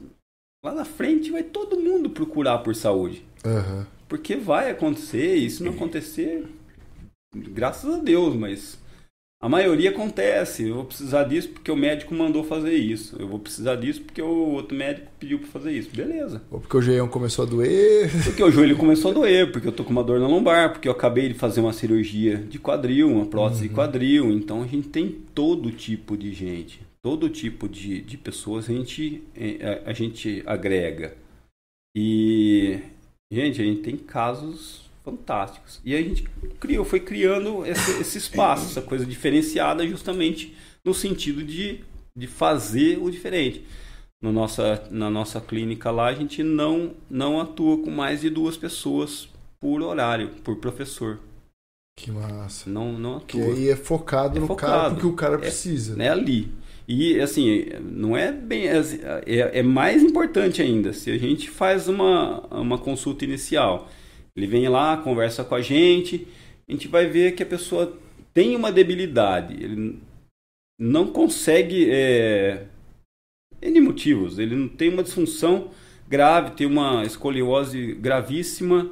[0.63, 3.25] lá na frente vai todo mundo procurar por saúde.
[3.43, 3.83] Uhum.
[4.07, 6.45] Porque vai acontecer, e se não acontecer,
[7.35, 8.77] graças a Deus, mas
[9.43, 10.69] a maioria acontece.
[10.69, 13.17] Eu vou precisar disso porque o médico mandou fazer isso.
[13.19, 15.89] Eu vou precisar disso porque o outro médico pediu para fazer isso.
[15.93, 16.41] Beleza.
[16.49, 18.09] Ou porque o joelho começou a doer.
[18.23, 20.87] Porque o joelho começou a doer, porque eu tô com uma dor na lombar, porque
[20.87, 23.67] eu acabei de fazer uma cirurgia de quadril, uma prótese uhum.
[23.67, 24.31] de quadril.
[24.31, 29.21] Então a gente tem todo tipo de gente, todo tipo de, de pessoas a gente,
[29.35, 31.17] é, a, a gente agrega.
[31.93, 32.79] E,
[33.29, 35.81] gente, a gente tem casos fantásticos.
[35.83, 36.23] E a gente
[36.59, 41.81] criou, foi criando esse, esse espaço, essa coisa diferenciada, justamente no sentido de,
[42.15, 43.65] de fazer o diferente.
[44.21, 48.55] No nossa, na nossa clínica lá, a gente não, não atua com mais de duas
[48.55, 49.27] pessoas
[49.59, 51.19] por horário, por professor.
[51.95, 52.69] Que massa.
[52.69, 53.41] Não, não atua.
[53.41, 54.71] Que aí é focado é no focado.
[54.71, 55.93] cara porque o cara precisa.
[55.93, 56.51] É, né, ali.
[56.87, 58.67] E assim, não é bem.
[58.67, 58.81] É,
[59.25, 60.91] é, é mais importante ainda.
[60.93, 63.89] Se a gente faz uma, uma consulta inicial
[64.35, 66.27] ele vem lá, conversa com a gente,
[66.67, 67.97] a gente vai ver que a pessoa
[68.33, 69.99] tem uma debilidade, ele
[70.79, 71.89] não consegue.
[71.91, 72.65] É,
[73.61, 75.71] N motivos, ele não tem uma disfunção
[76.07, 78.91] grave, tem uma escoliose gravíssima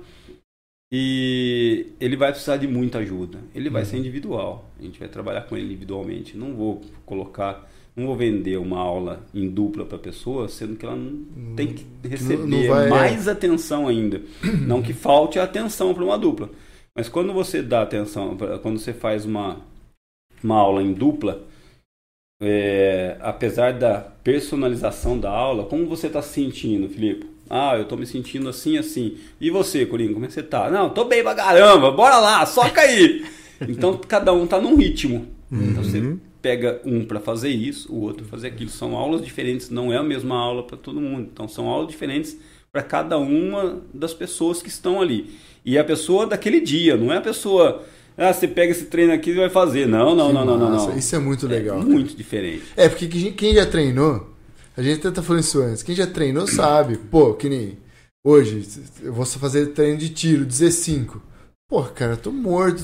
[0.91, 3.39] e ele vai precisar de muita ajuda.
[3.53, 3.87] Ele vai uhum.
[3.87, 6.37] ser individual, a gente vai trabalhar com ele individualmente.
[6.37, 10.85] Não vou colocar não vou vender uma aula em dupla para a pessoa, sendo que
[10.85, 12.89] ela não tem que receber não, não vai, é.
[12.89, 13.31] mais é.
[13.31, 14.21] atenção ainda.
[14.65, 16.49] não que falte atenção para uma dupla.
[16.95, 19.61] Mas quando você dá atenção, quando você faz uma,
[20.43, 21.45] uma aula em dupla,
[22.41, 27.29] é, apesar da personalização da aula, como você está se sentindo, Felipe?
[27.49, 29.17] Ah, eu estou me sentindo assim, assim.
[29.39, 30.69] E você, Corinho, como é que você tá?
[30.71, 33.25] Não, tô bem pra caramba, bora lá, soca aí.
[33.69, 35.27] Então cada um tá num ritmo.
[35.51, 35.69] Uhum.
[35.69, 38.69] Então você pega um para fazer isso, o outro fazer aquilo.
[38.69, 41.29] São aulas diferentes, não é a mesma aula para todo mundo.
[41.31, 42.37] Então são aulas diferentes
[42.71, 45.35] para cada uma das pessoas que estão ali.
[45.63, 47.83] E a pessoa daquele dia, não é a pessoa.
[48.17, 49.87] Ah, você pega esse treino aqui e vai fazer.
[49.87, 51.79] Não, não, não, não, não, não, Isso é muito legal.
[51.79, 52.63] É muito diferente.
[52.75, 54.29] É, porque quem já treinou,
[54.75, 57.77] a gente tenta falando isso antes, quem já treinou sabe, pô, que nem
[58.23, 58.67] hoje,
[59.01, 61.09] eu vou fazer treino de tiro, 15.
[61.69, 62.83] Pô, cara, eu tô morto,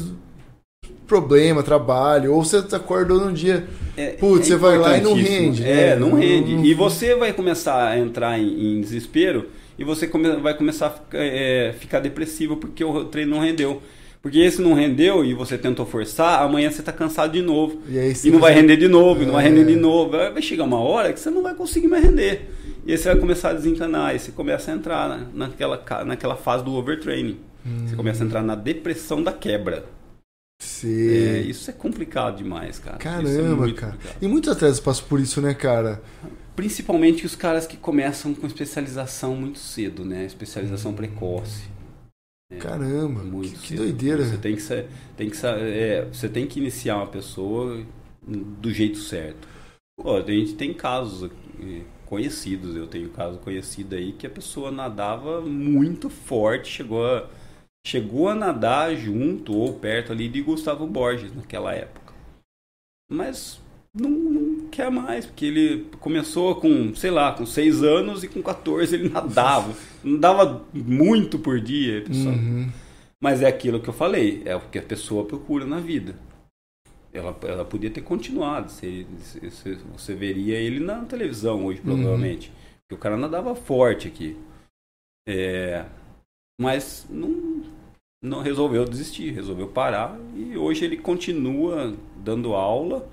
[1.07, 5.13] problema, trabalho, ou você acordou num dia, é, putz, é você vai lá e não
[5.13, 5.63] rende.
[5.63, 6.55] É, não, não rende.
[6.55, 6.65] Não...
[6.65, 9.47] E você vai começar a entrar em, em desespero
[9.79, 13.81] e você come, vai começar a ficar, é, ficar depressivo porque o treino não rendeu.
[14.21, 17.79] Porque esse não rendeu e você tentou forçar, amanhã você está cansado de novo.
[17.87, 19.25] E, aí, e não vai render de novo, é...
[19.25, 20.11] não vai render de novo.
[20.11, 22.49] Vai chegar uma hora que você não vai conseguir mais render.
[22.85, 26.35] E aí você vai começar a desencanar, e você começa a entrar na- naquela, naquela
[26.35, 27.37] fase do overtraining.
[27.85, 29.85] Você começa a entrar na depressão da quebra.
[31.05, 33.05] É, isso é complicado demais, cara.
[33.39, 33.97] É Caramba, muito cara.
[33.97, 34.17] complicado.
[34.21, 36.01] E muitos atletas passam por isso, né, cara?
[36.55, 40.25] Principalmente os caras que começam com especialização muito cedo, né?
[40.25, 41.63] Especialização precoce.
[42.51, 44.23] É, Caramba, muito que, que doideira.
[44.23, 44.85] Você tem que, sa-
[45.15, 47.85] tem que, é, você tem que iniciar uma pessoa
[48.25, 49.47] do jeito certo.
[49.97, 51.29] Pô, a gente tem casos
[52.05, 57.27] conhecidos, eu tenho caso conhecido aí que a pessoa nadava muito forte, chegou a,
[57.87, 62.13] chegou a nadar junto ou perto ali de Gustavo Borges naquela época.
[63.09, 63.61] Mas
[63.93, 68.41] não, não quer mais, porque ele começou com, sei lá, com 6 anos e com
[68.41, 69.73] 14 ele nadava.
[70.03, 72.35] Nadava muito por dia, pessoal.
[72.35, 72.69] Uhum.
[73.21, 76.13] Mas é aquilo que eu falei, é o que a pessoa procura na vida.
[77.13, 79.07] Ela, ela podia ter continuado, você,
[79.41, 82.51] você, você veria ele na televisão hoje, provavelmente.
[82.81, 84.37] Porque o cara nadava forte aqui.
[85.27, 85.85] É,
[86.59, 87.63] mas não,
[88.21, 91.93] não resolveu desistir, resolveu parar e hoje ele continua
[92.23, 93.07] dando aula,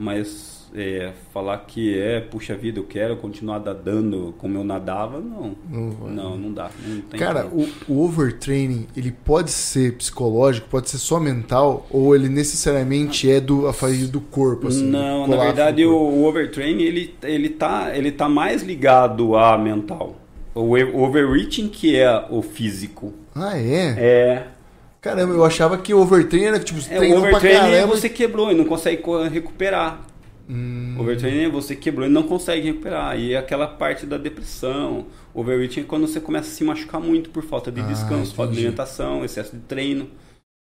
[0.00, 5.54] mas é, falar que é, puxa vida, eu quero continuar nadando como eu nadava, não.
[5.68, 6.08] Não.
[6.08, 6.70] Não, não dá.
[6.84, 12.28] Não Cara, o, o overtraining, ele pode ser psicológico, pode ser só mental, ou ele
[12.28, 14.86] necessariamente é do a fazer do corpo, assim?
[14.86, 19.58] não, na verdade do o, o overtraining ele, ele, tá, ele tá mais ligado a
[19.58, 20.16] mental.
[20.54, 23.12] O overreaching que é o físico.
[23.34, 23.98] Ah, é?
[23.98, 24.46] É,
[25.00, 27.86] Caramba, eu achava que o overtraining era tipo, é treinou pra é caramba.
[27.86, 30.06] você quebrou e não consegue co- recuperar.
[30.48, 33.18] Hum, Overtraining é você quebrou e não consegue recuperar.
[33.18, 35.06] E é aquela parte da depressão.
[35.34, 38.52] Overreaching é quando você começa a se machucar muito por falta de Ah, descanso, falta
[38.52, 40.08] de alimentação, excesso de treino.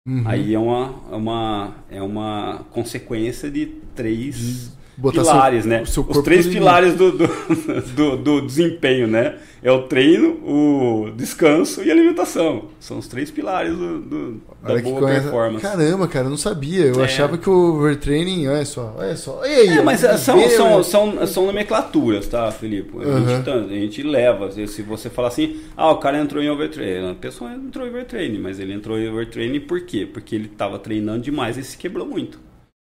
[0.07, 0.23] uhum.
[0.25, 5.81] Aí é uma, é uma, é uma consequência de três Botar pilares, seu- né?
[5.81, 6.65] o seu Os corpo três no limite.
[6.65, 7.27] pilares do, do,
[7.95, 9.35] do, do desempenho, né?
[9.61, 12.65] É o treino, o descanso e a alimentação.
[12.79, 15.61] São os três pilares do, do- da boa coisa- performance.
[15.65, 16.85] Caramba, cara, eu não sabia.
[16.85, 17.05] Eu É.
[17.05, 19.41] achava que o overtraining, olha só, olha só.
[19.43, 20.83] E aí, É, mas são, vê, são, né?
[20.83, 22.91] são, são nomenclaturas, tá, Felipe?
[22.95, 23.27] A, Uhum.
[23.27, 24.51] gente, tá- a gente leva.
[24.51, 27.09] Se você falar assim, ah, o cara entrou em overtraining.
[27.11, 30.07] A pessoa entrou em overtraining, mas ele entrou em overtraining por quê?
[30.11, 32.44] Porque ele estava treinando demais e se quebrou muito.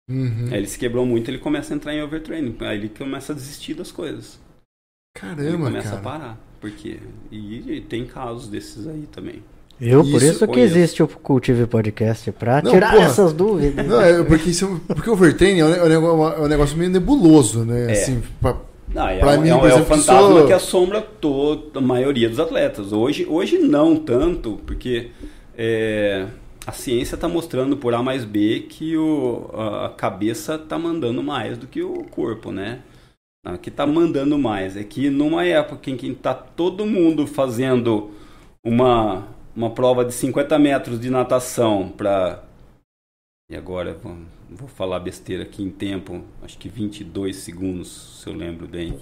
[0.10, 0.48] Uhum.
[0.52, 2.56] Aí ele se quebrou muito, ele começa a entrar em overtraining.
[2.62, 4.40] Aí ele começa a desistir das coisas.
[5.18, 6.00] Ele Caramba, começa cara.
[6.00, 6.38] a parar.
[6.62, 6.98] Por quê?
[7.32, 9.42] E, e tem casos desses aí também.
[9.80, 13.06] Eu, por Isso, isso que existe o Cultive Podcast, pra Não, tirar porra.
[13.06, 13.86] essas dúvidas.
[13.86, 16.78] Não, é porque, isso, porque o overtraining é um, é um negócio- é um negócio
[16.78, 17.88] meio nebuloso, né?
[17.90, 17.92] É.
[17.92, 18.56] Assim, pra-
[18.94, 21.82] Não, é, Pra mim, é um, por é exemplo, fantasma sou- que assombra toda a
[21.82, 22.94] maioria dos atletas.
[22.94, 25.10] Hoje, hoje não tanto, porque
[25.58, 26.26] é,
[26.66, 31.58] a ciência está mostrando por A mais B que o, a, cabeça está mandando mais
[31.58, 32.82] do que o corpo, né?
[33.46, 38.10] O que está mandando mais é que numa época em que está todo mundo fazendo
[38.64, 42.44] uma, uma prova de 50 metros de natação para.
[43.48, 44.18] E agora vou,
[44.50, 48.98] vou falar besteira aqui em tempo, acho que 22 segundos, se eu lembro bem.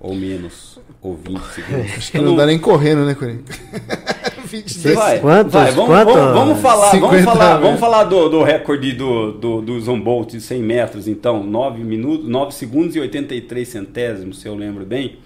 [0.00, 1.92] Ou menos, ou 20 segundos.
[1.92, 3.60] acho que não, dá nem correndo, né, Corinthians?
[4.52, 5.52] 22 Vai, Quantos?
[5.52, 6.14] vai, vamos, Quantos?
[6.14, 9.98] vamos, vamos falar, 50 vamos falar, vamos falar do, do recorde do, do, do Usain
[9.98, 14.84] Bolt de 100 metros, então, 9 minutos, 9 segundos e 83 centésimos, se eu lembro
[14.84, 15.18] bem.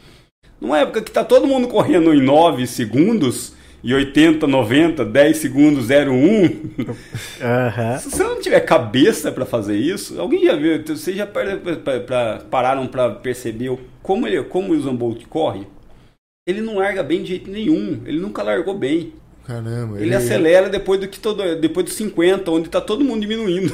[0.60, 5.88] Numa época que tá todo mundo correndo em 9 segundos e 80, 90, 10 segundos,
[5.90, 6.86] 01.
[7.42, 7.98] Aham.
[7.98, 11.28] Se você não tiver cabeça para fazer isso, alguém já viu, vocês já
[12.50, 15.66] pararam para perceber como ele, como o Usain Bolt corre?
[16.46, 19.12] Ele não larga bem de jeito nenhum, ele nunca largou bem.
[19.44, 20.00] Caramba.
[20.00, 23.72] Ele acelera depois do que todo, depois dos 50, onde tá todo mundo diminuindo.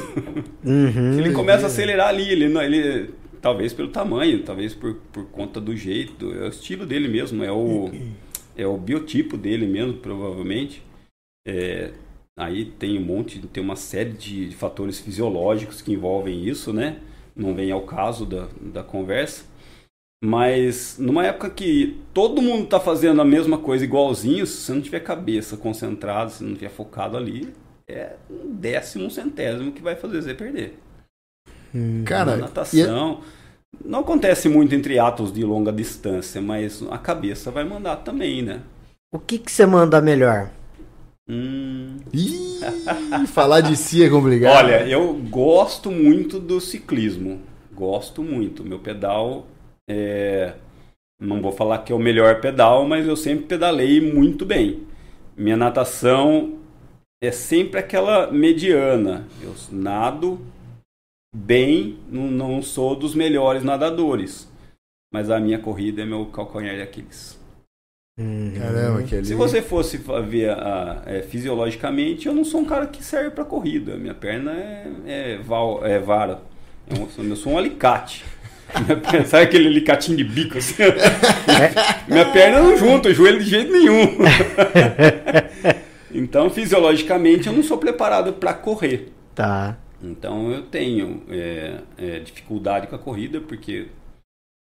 [0.65, 1.19] Uhum.
[1.19, 3.09] ele começa a acelerar ali, ele, não- ele
[3.41, 7.51] talvez pelo tamanho, talvez por, por conta do jeito, é o estilo dele mesmo, é
[7.51, 7.91] o
[8.55, 10.81] é o biotipo dele mesmo, provavelmente.
[11.47, 11.91] É,
[12.37, 16.97] aí tem um monte, tem uma série de, de fatores fisiológicos que envolvem isso, né?
[17.35, 19.43] Não vem ao caso da, da conversa.
[20.25, 24.81] Mas numa época que todo mundo tá fazendo a mesma coisa igualzinho, se você não
[24.81, 27.53] tiver cabeça concentrada, se não tiver focado ali,
[27.85, 30.79] é um décimo, um centésimo que vai fazer você perder.
[32.05, 32.37] Cara, Na
[32.71, 33.21] e é- natação.
[33.83, 38.61] Não acontece muito entre atos de longa distância, mas a cabeça vai mandar também, né?
[39.13, 40.49] O que que você manda melhor?
[41.27, 42.59] Hum, Ih,
[43.27, 44.55] falar de si é complicado.
[44.57, 47.41] Olha, eu gosto muito do ciclismo.
[47.73, 48.63] Gosto muito.
[48.63, 49.47] Meu pedal
[49.89, 50.53] é.
[51.19, 54.85] Não vou falar que é o melhor pedal, mas eu sempre pedalei muito bem.
[55.37, 56.59] Minha natação
[57.23, 59.25] é sempre aquela mediana.
[59.41, 60.39] Eu nado
[61.35, 64.51] bem, não, não sou dos melhores nadadores.
[65.13, 67.39] mas a minha corrida é meu calcanhar de Aquiles.
[68.19, 68.53] Uhum.
[68.57, 69.25] Caramba, que ali.
[69.25, 73.45] Se você fosse ver a- é, fisiologicamente, eu não sou um cara que serve para
[73.45, 73.95] corrida.
[73.95, 76.41] Minha perna é, é, val- é vara.
[76.89, 78.25] Eu, sou- eu sou um alicate.
[79.27, 80.75] Sabe aquele alicatinho de bico assim?
[82.07, 84.17] Minha perna não junta o joelho de jeito nenhum.
[86.11, 89.11] então, fisiologicamente, eu não sou preparado para correr.
[89.35, 89.77] Tá.
[90.03, 93.87] Então eu tenho é, é, dificuldade com a corrida, porque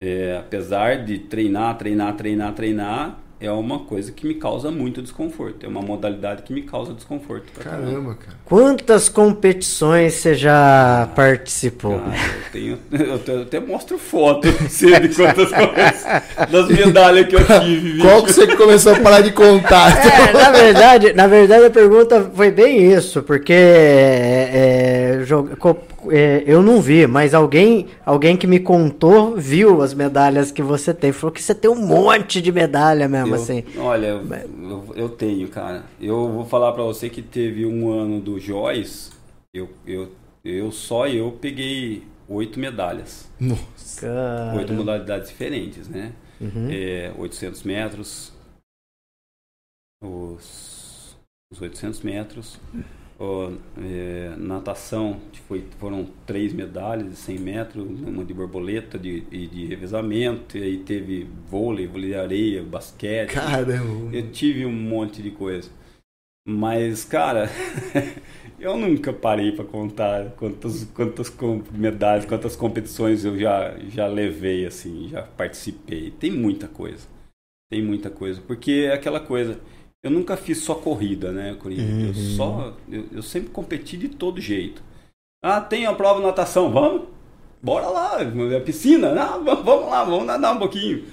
[0.01, 5.65] é, apesar de treinar, treinar, treinar, treinar, é uma coisa que me causa muito desconforto.
[5.65, 7.51] É uma modalidade que me causa desconforto.
[7.53, 7.85] pra caramba.
[7.85, 8.37] Caramba, cara.
[8.45, 11.99] Quantas competições você já participou?
[11.99, 16.05] Cara, eu, tenho, eu eu até mostro foto você de quantas coisas,
[16.49, 17.99] das medalhas que eu tive.
[17.99, 19.91] Qual que você começou a parar de contar?
[20.05, 25.23] É, na verdade, na verdade a pergunta foi bem isso, porque é, é,
[26.11, 30.93] é, eu não vi, mas alguém, alguém que me contou viu as medalhas que você
[30.93, 31.11] tem.
[31.11, 33.63] Falou que você tem um monte de medalha mesmo, Eu- assim.
[33.77, 34.21] Olha, eu,
[34.69, 35.83] eu- eu tenho, cara.
[35.99, 39.11] Eu vou falar pra você que teve um ano do Joyce,
[39.53, 40.11] eu, eu,
[40.43, 43.29] eu só eu peguei oito medalhas.
[43.39, 44.53] Nossa.
[44.55, 46.11] oito Cara, modalidades diferentes, né?
[46.41, 46.67] Uhum.
[46.69, 48.33] É, 800 metros,
[50.03, 51.15] os,
[51.51, 52.59] os 800 metros,
[53.19, 53.51] ó,
[53.81, 59.65] é, natação, foi, foram três medalhas de 100 metros, uma de borboleta de, e de
[59.65, 63.33] revezamento, e aí teve vôlei, vôlei de areia, basquete.
[63.33, 64.15] Caramba.
[64.15, 65.69] Eu tive um monte de coisa.
[66.47, 67.49] Mas, cara,
[68.59, 71.33] eu nunca parei para contar quantas, quantas
[71.71, 76.11] medalhas, quantas competições eu já, já levei, assim, já participei.
[76.11, 77.07] Tem muita coisa.
[77.67, 78.39] Tem muita coisa.
[78.41, 79.59] Porque é aquela coisa.
[80.05, 82.15] Eu nunca fiz só corrida, né, Corinthians?
[82.15, 82.77] Eu só.
[82.87, 84.83] Eu, eu sempre competi de todo jeito.
[85.43, 87.07] Ah, tem a prova de natação, vamos?
[87.59, 89.19] Bora lá, é piscina?
[89.19, 91.05] Ah, vamos lá, vamos nadar um pouquinho.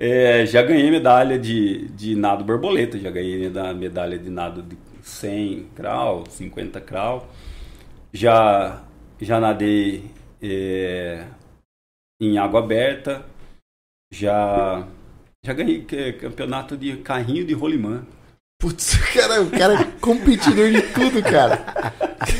[0.00, 4.74] É, já ganhei medalha de, de nado borboleta, já ganhei meda- medalha de nado de
[5.02, 7.28] 100 grau, 50 grau.
[8.10, 8.82] Já,
[9.20, 10.10] já nadei
[10.40, 11.26] é,
[12.18, 13.22] em água aberta.
[14.10, 14.88] Já,
[15.44, 18.06] já ganhei é, campeonato de carrinho de rolimã.
[18.60, 21.58] Putz, cara, o cara é competidor de tudo, cara.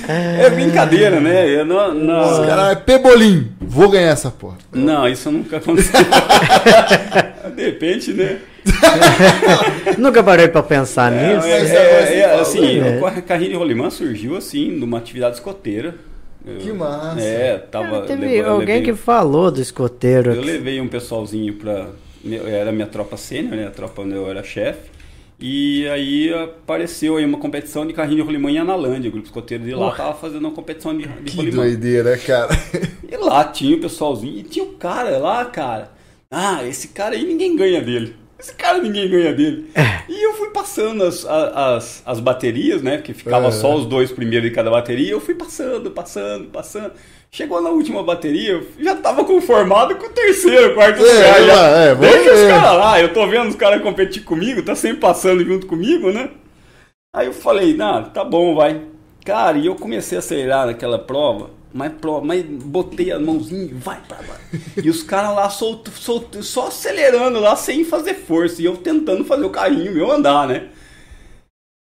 [0.06, 1.48] É brincadeira, né?
[1.48, 3.50] Eu não, não, Esse cara é pebolim.
[3.60, 4.58] Vou ganhar essa porra.
[4.72, 5.98] não, isso nunca aconteceu.
[7.56, 8.38] de repente, né?
[9.96, 11.46] Nunca parei pra pensar É, nisso.
[11.46, 13.00] é, é, é, assim, né?
[13.00, 15.94] o carrinho de rolimã surgiu assim, numa atividade escoteira.
[16.46, 17.20] Eu- Que massa.
[17.20, 18.02] É, tava.
[18.02, 20.32] Teve levando- alguém levei- que falou do escoteiro.
[20.32, 21.86] Eu levei um pessoalzinho pra.
[22.46, 23.66] Era minha tropa sênior, né?
[23.66, 24.89] A tropa onde eu era chefe.
[25.42, 29.08] E aí apareceu aí uma competição de carrinho de rolimã em Analândia.
[29.08, 31.62] O grupo escoteiro de lá tava fazendo uma competição de, de Que rolimã.
[31.62, 32.50] doideira, cara.
[33.10, 34.38] E lá tinha o pessoalzinho.
[34.38, 35.92] E tinha o cara lá, cara.
[36.30, 38.14] Ah, esse cara aí ninguém ganha dele.
[38.40, 39.70] Esse cara ninguém ganha dele.
[40.08, 42.96] E eu fui passando as, as, as baterias, né?
[42.96, 43.50] Porque ficava É.
[43.52, 45.12] só os dois primeiros de cada bateria.
[45.12, 46.92] Eu fui passando, passando, passando.
[47.30, 51.42] Chegou na última bateria, eu já tava conformado com o terceiro, quarto É, lugar.
[51.44, 51.66] já.
[51.78, 52.48] é, Deixa os ver.
[52.50, 56.30] caras lá, eu tô vendo os caras competir comigo, tá sempre passando junto comigo, né?
[57.14, 58.82] Aí eu falei, não, tá bom, vai.
[59.24, 61.92] Cara, e eu comecei a acelerar naquela prova, mas,
[62.24, 64.38] mas botei a mãozinha, e vai pra lá.
[64.82, 68.60] E os caras lá solto, solto, só acelerando lá sem fazer força.
[68.60, 70.68] E eu tentando fazer o carrinho meu andar, né?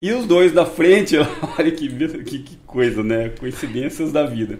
[0.01, 1.15] E os dois da frente,
[1.57, 1.87] olha que,
[2.23, 3.29] que, que coisa, né?
[3.29, 4.59] Coincidências da vida.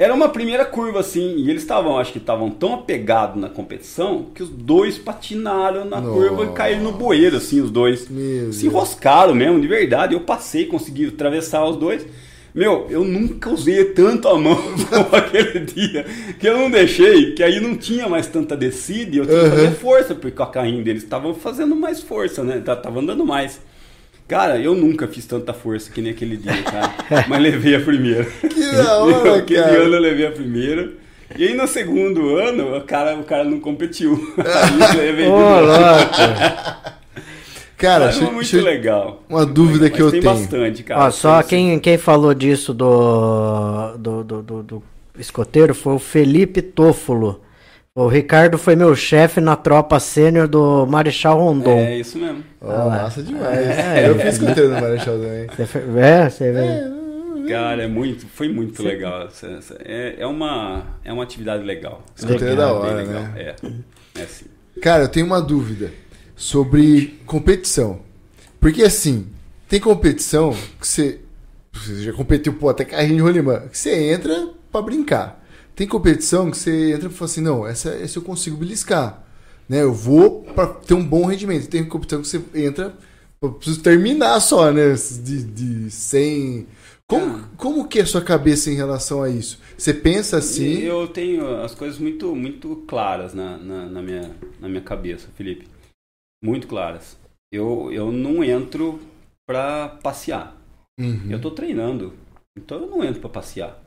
[0.00, 4.30] Era uma primeira curva assim, e eles estavam, acho que estavam tão apegados na competição
[4.34, 6.14] que os dois patinaram na Nossa.
[6.14, 8.08] curva e caíram no bueiro, assim, os dois.
[8.08, 10.14] Meu Se enroscaram mesmo, de verdade.
[10.14, 12.06] Eu passei, consegui atravessar os dois.
[12.54, 14.56] Meu, eu nunca usei tanto a mão
[14.90, 16.04] como aquele dia.
[16.38, 19.44] Que eu não deixei, que aí não tinha mais tanta descida e eu tinha que
[19.44, 19.50] Uhum.
[19.50, 22.60] fazer força, porque o carrinho deles estavam fazendo mais força, né?
[22.64, 23.60] Tava andando mais.
[24.26, 26.94] Cara, eu nunca fiz tanta força que nem aquele dia, cara.
[27.28, 28.24] Mas levei a primeira.
[28.24, 29.76] Que da hora, Aquele cara.
[29.82, 30.92] ano eu levei a primeira.
[31.38, 34.34] E aí no segundo ano, o cara, o cara não competiu.
[34.36, 35.40] Aí levei louco.
[37.80, 39.22] Cara, Mas foi muito deixa legal.
[39.28, 40.34] uma dúvida Mas que eu tem tenho.
[40.34, 41.04] bastante, cara.
[41.06, 44.82] Ó, só Tem- quem, quem falou disso do, do, do, do- do
[45.18, 47.40] escoteiro foi o Felipe Tófolo.
[47.94, 51.78] O Ricardo foi meu chefe na tropa sênior do Marechal Rondon.
[51.78, 52.44] É isso mesmo.
[52.60, 53.58] Ó, massa demais.
[53.78, 55.46] É, eu fiz escoteiro no Marechal também.
[55.48, 57.00] Você fe- é, você vê.
[57.50, 59.26] Cara, é muito, foi muito legal.
[59.84, 62.02] É, é, uma, é uma atividade legal.
[62.14, 63.22] Escoteiro é da hora, legal.
[63.22, 63.32] né?
[64.14, 64.44] É, é sim.
[64.82, 65.90] Cara, eu tenho uma dúvida
[66.40, 68.00] sobre competição.
[68.58, 69.26] Porque assim,
[69.68, 71.20] tem competição que você.
[71.72, 73.60] Você já competiu, pô, até carrinho de rolimã.
[73.68, 75.44] Que você entra pra brincar.
[75.76, 79.22] Tem competição que você entra e fala assim, não, essa, essa eu consigo beliscar.
[79.68, 79.82] Né?
[79.82, 81.68] Eu vou para ter um bom rendimento.
[81.68, 82.94] Tem competição que você entra,
[83.40, 84.94] eu preciso terminar só, né?
[85.22, 86.66] De, de 100...
[87.06, 87.44] Como, Ah.
[87.56, 89.58] como que é a sua cabeça em relação a isso?
[89.76, 90.78] Você pensa assim...
[90.78, 94.30] Eu tenho as coisas muito, muito claras na, na, na minha,
[94.60, 95.66] na minha cabeça, Felipe.
[96.42, 97.18] Muito claras.
[97.52, 99.00] Eu, eu não entro
[99.46, 100.56] pra passear.
[100.98, 101.30] Uhum.
[101.30, 102.14] Eu tô treinando.
[102.56, 103.82] Então eu não entro pra passear.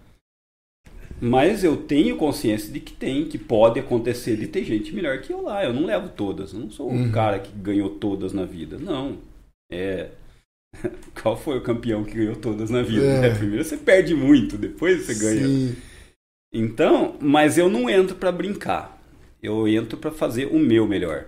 [1.22, 5.32] Mas eu tenho consciência de que tem, que pode acontecer de ter gente melhor que
[5.32, 5.64] eu lá.
[5.64, 6.54] Eu não levo todas.
[6.54, 7.12] Eu não sou um Uhum.
[7.12, 8.78] cara que ganhou todas na vida.
[8.78, 9.18] Não.
[9.72, 10.10] É.
[11.22, 13.06] Qual foi o campeão que ganhou todas na vida?
[13.06, 13.22] É.
[13.22, 13.36] né?
[13.36, 15.48] Primeiro você perde muito, depois você ganha.
[15.48, 15.76] Sim.
[16.54, 19.02] Então, mas eu não entro pra brincar.
[19.42, 21.26] Eu entro pra fazer o meu melhor.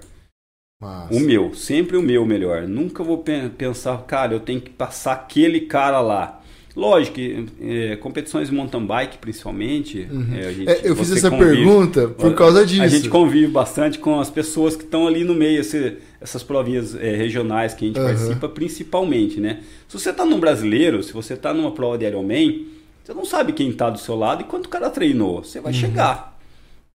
[0.85, 1.13] Massa.
[1.13, 2.67] O meu, sempre o meu melhor.
[2.67, 6.41] Nunca vou pe- pensar, cara, eu tenho que passar aquele cara lá.
[6.75, 7.17] Lógico
[7.61, 10.07] é, competições de mountain bike, principalmente.
[10.35, 12.81] é, a gente- É, eu fiz essa convive- pergunta por causa disso.
[12.83, 16.93] A gente convive bastante com as pessoas que estão ali no meio, esse- essas provinhas
[16.93, 18.07] é, regionais que a gente Aham.
[18.13, 19.61] participa, principalmente, né?
[19.87, 22.65] Se você está num brasileiro, se você está numa prova de Ironman,
[23.01, 25.43] você não sabe quem está do seu lado e quanto o cara treinou.
[25.45, 25.63] Você Uhum.
[25.63, 26.34] vai chegar.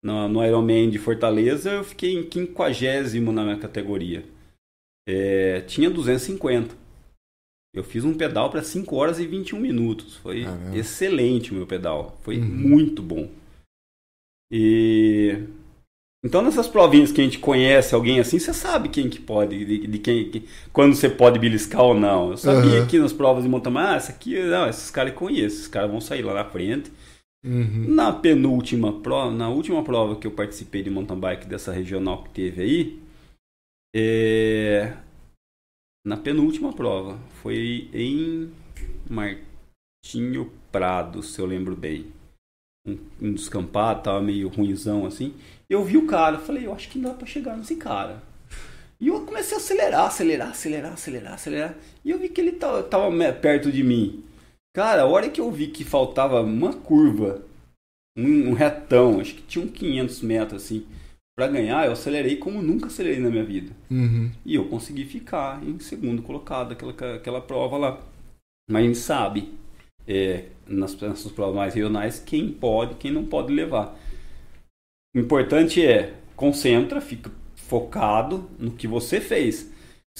[0.02, 4.24] No, no Ironman de Fortaleza, eu fiquei em 50 na minha categoria.
[5.08, 6.74] É, tinha 250.
[7.74, 10.16] Eu fiz um pedal para 5 horas e 21 minutos.
[10.16, 10.76] Foi Caramba.
[10.76, 12.18] excelente o meu pedal.
[12.22, 12.44] Foi Uhum.
[12.46, 13.30] muito bom.
[14.52, 15.44] E
[16.24, 19.86] então nessas provinhas que a gente conhece alguém assim, você sabe quem que pode, de,
[19.86, 22.32] de quem, que- quando você pode beliscar ou não.
[22.32, 22.86] Eu sabia Aham.
[22.86, 25.68] que nas provas de mountain bike, ah, essa aqui, não, esses caras eu conheço, esses
[25.68, 26.90] caras vão sair lá na frente.
[27.44, 27.94] Uhum.
[27.94, 32.30] Na penúltima prova, na última prova que eu participei de mountain bike dessa regional que
[32.30, 33.02] teve aí,
[33.94, 34.94] é,
[36.04, 38.52] na penúltima prova, foi em
[39.08, 42.06] Martinho Prado, se eu lembro bem.
[42.86, 45.34] Um, um descampado, tava meio ruimzão assim.
[45.68, 48.22] Eu vi o cara, falei, eu acho que não dá pra chegar nesse cara.
[48.98, 51.74] E eu comecei a acelerar, acelerar, acelerar, acelerar, acelerar.
[52.04, 54.24] E eu vi que ele tava, tava perto de mim.
[54.80, 57.42] Cara, a hora que eu vi que faltava uma curva,
[58.16, 60.86] um, um retão, acho que tinha uns 500 metros assim,
[61.36, 63.76] pra ganhar, eu acelerei como nunca acelerei na minha vida.
[63.90, 64.30] Uhum.
[64.42, 68.00] E eu consegui ficar em segundo colocado aquela, aquela prova lá.
[68.70, 69.52] Mas a gente sabe,
[70.08, 73.94] é, nas, nessas provas mais regionais, quem pode quem não pode levar.
[75.14, 79.70] O importante é, concentra, fica focado no que você fez.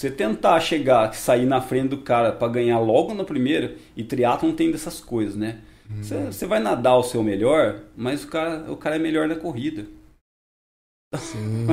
[0.01, 4.51] Você tentar chegar, sair na frente do cara para ganhar logo na primeira, e triatlon
[4.51, 5.59] tem dessas coisas, né?
[6.01, 9.35] Você, você vai nadar o seu melhor, mas o cara, o cara é melhor na
[9.35, 9.85] corrida.
[11.15, 11.67] Sim.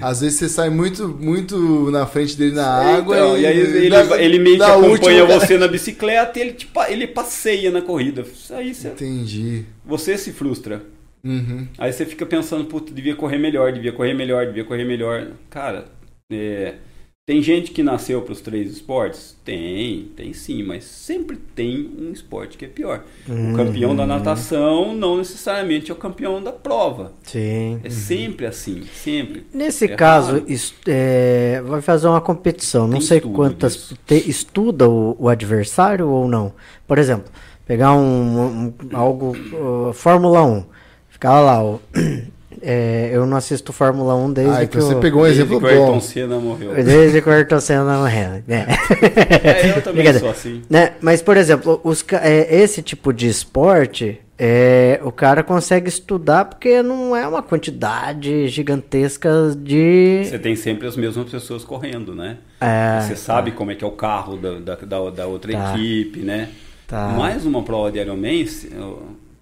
[0.00, 3.88] Às vezes você sai muito, muito na frente dele na água Então, e aí ele,
[3.90, 7.80] na- ele meio que acompanha última, você na bicicleta e ele, te ele passeia na
[7.80, 8.24] corrida.
[8.50, 9.66] Aí você, Entendi.
[9.84, 10.82] você se frustra.
[11.22, 11.68] Uhum.
[11.78, 15.28] Aí você fica pensando, puta, devia correr melhor, devia correr melhor, devia correr melhor.
[15.48, 15.84] Cara,
[16.32, 16.74] é,
[17.24, 19.36] tem gente que nasceu para os três esportes?
[19.44, 23.04] Tem, tem sim, mas sempre tem um esporte que é pior.
[23.28, 27.12] O campeão da natação não necessariamente é o campeão da prova.
[27.22, 27.80] Sim.
[27.84, 29.46] É sempre assim, sempre.
[29.54, 32.86] Nesse É caso, es- é, vai fazer uma competição.
[32.88, 33.94] Não Tem sei estudo quantas.
[34.04, 36.52] te- estuda o, o adversário ou não?
[36.88, 37.30] Por exemplo,
[37.66, 39.36] pegar um, um- algo.
[39.90, 40.64] uh, Fórmula 1.
[41.08, 41.62] Ficar lá.
[41.62, 41.78] ó,
[42.62, 45.42] é, eu não assisto Fórmula 1 desde Ah, que então você eu, pegou um Desde
[45.42, 46.00] exemplo que o Ayrton bom.
[46.00, 46.74] Senna morreu.
[46.84, 48.42] Desde que eu Ayrton Senna morreu.
[48.48, 49.66] É.
[49.68, 50.62] É, eu também sou assim.
[50.70, 50.92] Né?
[51.00, 56.82] Mas, por exemplo, os, é, esse tipo de esporte, é, o cara consegue estudar porque
[56.82, 60.22] não é uma quantidade gigantesca de.
[60.24, 62.38] Você tem sempre as mesmas pessoas correndo, né?
[62.60, 65.74] É, Você sabe como é que é o carro da, da, da, outra Tá.
[65.74, 66.48] equipe, né?
[66.86, 67.08] Tá.
[67.08, 68.46] Mais uma prova de Ironman,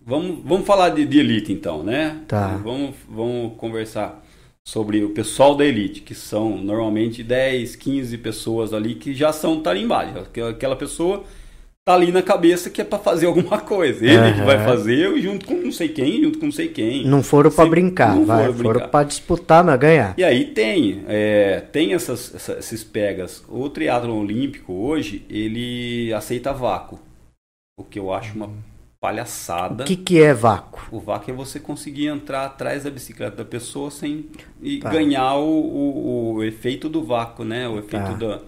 [0.05, 2.21] vamos, vamos falar de, de elite então, né?
[2.29, 2.57] Tá.
[2.63, 4.25] Vamos, vamos conversar
[4.67, 9.61] sobre o pessoal da elite, que são normalmente 10, 15 pessoas ali que já são
[9.61, 10.23] tarimbados.
[10.23, 11.25] Aquela, aquela pessoa
[11.85, 14.05] tá ali na cabeça que é para fazer alguma coisa.
[14.05, 14.45] Ele que Aham.
[14.45, 17.05] vai fazer junto com não sei quem, junto com não sei quem.
[17.07, 18.53] Não foram pra Sempre- brincar, não vai.
[18.53, 20.15] foram pra disputar, mas ganhar.
[20.19, 23.43] E aí tem, é, tem essas, essa- esses pegas.
[23.49, 27.01] O triatlon olímpico hoje, ele aceita vácuo.
[27.79, 28.51] O que eu acho uma
[29.01, 29.85] palhaçada.
[29.85, 30.87] O que, que é vácuo?
[30.95, 34.27] O vácuo é você conseguir entrar atrás da bicicleta da pessoa sem
[34.63, 34.91] e Tá.
[34.91, 37.67] ganhar o, o, o efeito do vácuo, né?
[37.69, 38.13] O efeito Tá.
[38.15, 38.43] da.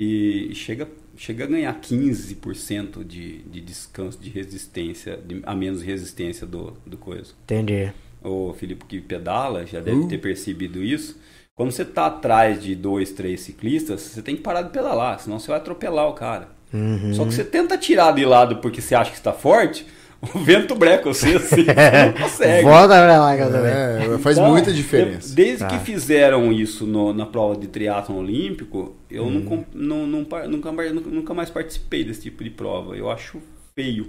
[0.00, 6.46] E chega, chega a ganhar 15% de, de descanso de resistência, de- a menos resistência
[6.46, 7.92] do, do coisa Entendi.
[8.24, 10.08] o Filipe que pedala já deve Uh.
[10.08, 11.18] ter percebido isso.
[11.60, 15.38] Quando você tá atrás de dois, três ciclistas, você tem que parar de pedalar, senão
[15.38, 16.48] você vai atropelar o cara.
[16.72, 17.12] Uhum.
[17.12, 19.84] Só que você tenta tirar de lado porque você acha que está forte,
[20.34, 21.64] o vento breca você assim, você
[22.06, 22.62] não consegue.
[22.62, 24.14] Volta pra lá, também.
[24.14, 25.34] É, faz Então, muita diferença.
[25.34, 25.66] desde Tá.
[25.66, 30.72] que fizeram isso no- na prova de triatlon olímpico, eu não, com- não, não nunca,
[30.72, 32.96] mais- nunca mais participei desse tipo de prova.
[32.96, 33.38] Eu acho
[33.74, 34.06] feio.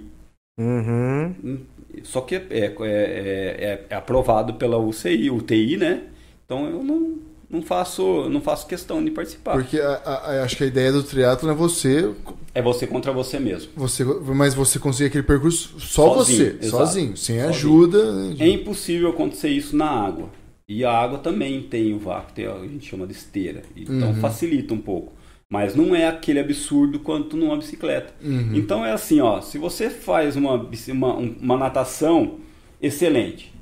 [0.58, 1.58] Uhum.
[2.02, 6.04] Só que é, é, é- é aprovado pela UCI, UTI, né?
[6.46, 7.18] Então eu não,
[7.52, 9.52] não, faço, não faço questão de participar.
[9.52, 12.10] Porque a- a- acho que a ideia do triatlo é você,
[12.54, 13.70] É você contra você mesmo.
[13.76, 16.86] você, mas você conseguir aquele percurso só Sozinho, você, exato.
[16.86, 17.48] sozinho, sem Sozinho.
[17.50, 18.12] ajuda.
[18.12, 20.30] né, É impossível acontecer isso na água.
[20.68, 23.62] E a água também tem o vácuo, tem, a gente chama de esteira.
[23.76, 24.14] Então Uhum.
[24.14, 25.12] facilita um pouco.
[25.50, 28.14] Mas não é aquele absurdo quanto numa bicicleta.
[28.24, 28.52] Uhum.
[28.54, 30.54] Então é assim, ó, se você faz uma,
[30.88, 32.36] uma, um- uma natação
[32.80, 33.52] excelente,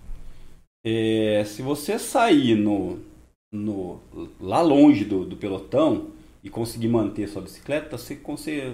[0.84, 2.98] é, se você sair no,
[3.52, 4.00] no,
[4.40, 6.08] lá longe do, do pelotão
[6.42, 8.16] e conseguir manter sua bicicleta, você,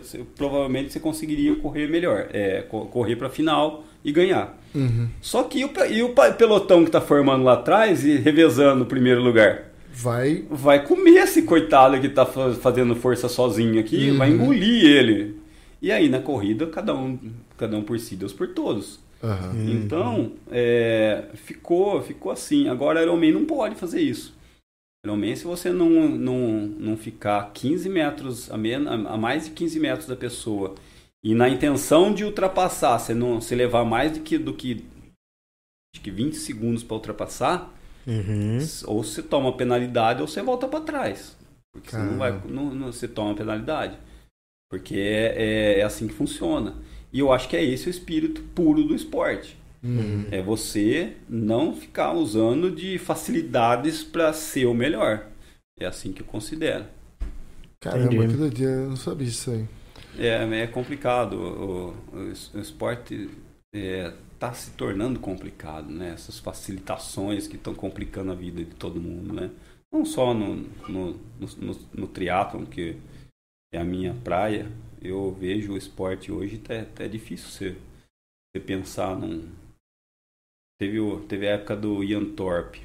[0.02, 4.56] você- provavelmente você conseguiria correr melhor, é, co- correr para final e ganhar.
[4.74, 5.08] Uhum.
[5.20, 8.86] Só que e o, e o pelotão que tá formando lá atrás e revezando o
[8.86, 9.72] primeiro lugar?
[9.92, 10.44] Vai.
[10.50, 14.18] Vai comer esse coitado que tá fa- fazendo força sozinho aqui, Uhum.
[14.18, 15.36] vai engolir ele.
[15.82, 17.18] E aí na corrida, cada um,
[17.56, 19.00] cada um por si, Deus por todos.
[19.24, 19.54] Aham.
[19.72, 22.68] Então, é, ficou, ficou assim.
[22.68, 24.35] Agora, Ironman não pode fazer isso.
[25.06, 29.80] Ironman, se você não, não, não ficar 15 metros, a, men- a mais de 15
[29.80, 30.74] metros da pessoa,
[31.24, 34.84] e na intenção de ultrapassar, você não se levar mais do que, do que,
[35.94, 37.72] acho que 20 segundos para ultrapassar,
[38.06, 38.58] Uhum.
[38.86, 41.36] ou você toma penalidade ou você volta para trás.
[41.72, 43.98] Porque você não vai, não, não, você toma penalidade.
[44.70, 46.76] Porque é, é, é assim que funciona.
[47.12, 49.56] E eu acho que é esse o espírito puro do esporte.
[49.82, 50.26] Uhum.
[50.30, 55.26] É você não ficar usando de facilidades para ser o melhor.
[55.78, 56.86] É assim que eu considero.
[57.80, 58.32] Caramba, Entendi.
[58.32, 59.66] que doideira, eu não sabia isso aí.
[60.18, 61.34] É, é complicado.
[61.34, 63.28] O, o, o esporte
[64.36, 66.10] está se tornando complicado, né?
[66.10, 69.50] Essas facilitações que estão complicando a vida de todo mundo, né?
[69.92, 70.56] Não só no,
[70.88, 72.96] no, no, no, no triatlon, que
[73.72, 74.70] é a minha praia.
[75.00, 77.76] Eu vejo o esporte hoje até, até difícil você,
[78.50, 79.48] você pensar num...
[80.78, 82.82] Teve, o, teve a época do Ian Thorpe.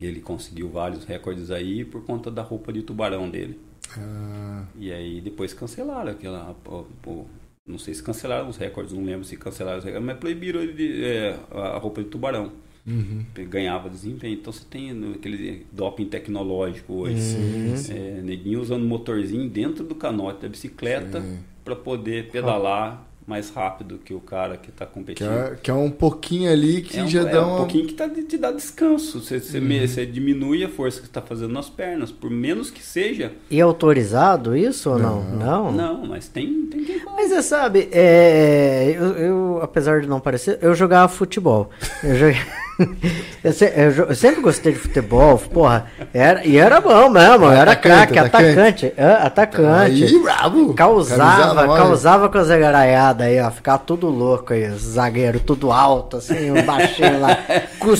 [0.00, 3.58] Ele conseguiu vários recordes aí por conta da roupa de tubarão dele.
[3.96, 6.54] Ah, E aí depois cancelaram aquela.
[6.62, 7.24] pô, pô,
[7.66, 10.72] não sei se cancelaram os recordes, não lembro se cancelaram os recordes, mas proibiram ele
[10.74, 12.52] de, é, a roupa de tubarão.
[12.86, 13.24] uhum.
[13.48, 14.34] Ganhava desempenho.
[14.34, 17.20] Então você tem no- aquele doping tecnológico hoje.
[17.20, 21.38] Sim, É, neguinho usando motorzinho dentro do canote da bicicleta Sim.
[21.64, 25.28] para poder pedalar mais rápido que o cara que está Que competindo.
[25.30, 27.56] é, que é um pouquinho ali que É um, já é dá um uma.
[27.58, 29.20] pouquinho que tá, te dá descanso.
[29.20, 29.86] Você, você, Uhum.
[29.86, 32.12] você diminui a força que está fazendo nas pernas.
[32.12, 33.32] Por menos que seja.
[33.50, 35.24] E é autorizado isso ou não?
[35.24, 35.72] Não.
[35.72, 37.16] Não, mas tem, tem quem faz.
[37.16, 41.70] Mas você sabe, é, eu, eu, apesar de não parecer, eu jogava futebol.
[42.04, 42.36] Eu, joguei-
[43.42, 45.86] eu, se- eu eu sempre gostei de futebol, porra.
[46.12, 48.92] Era, e era bom mesmo, era Atacante, craque, atacante.
[48.96, 50.04] é, atacante.
[50.04, 50.74] Aí, brabo!
[50.74, 53.50] Causava, Camisada causava com a zegaraiada aí, ó.
[53.50, 57.38] Ficava tudo louco aí, zagueiro tudo alto, assim, o baixinho lá,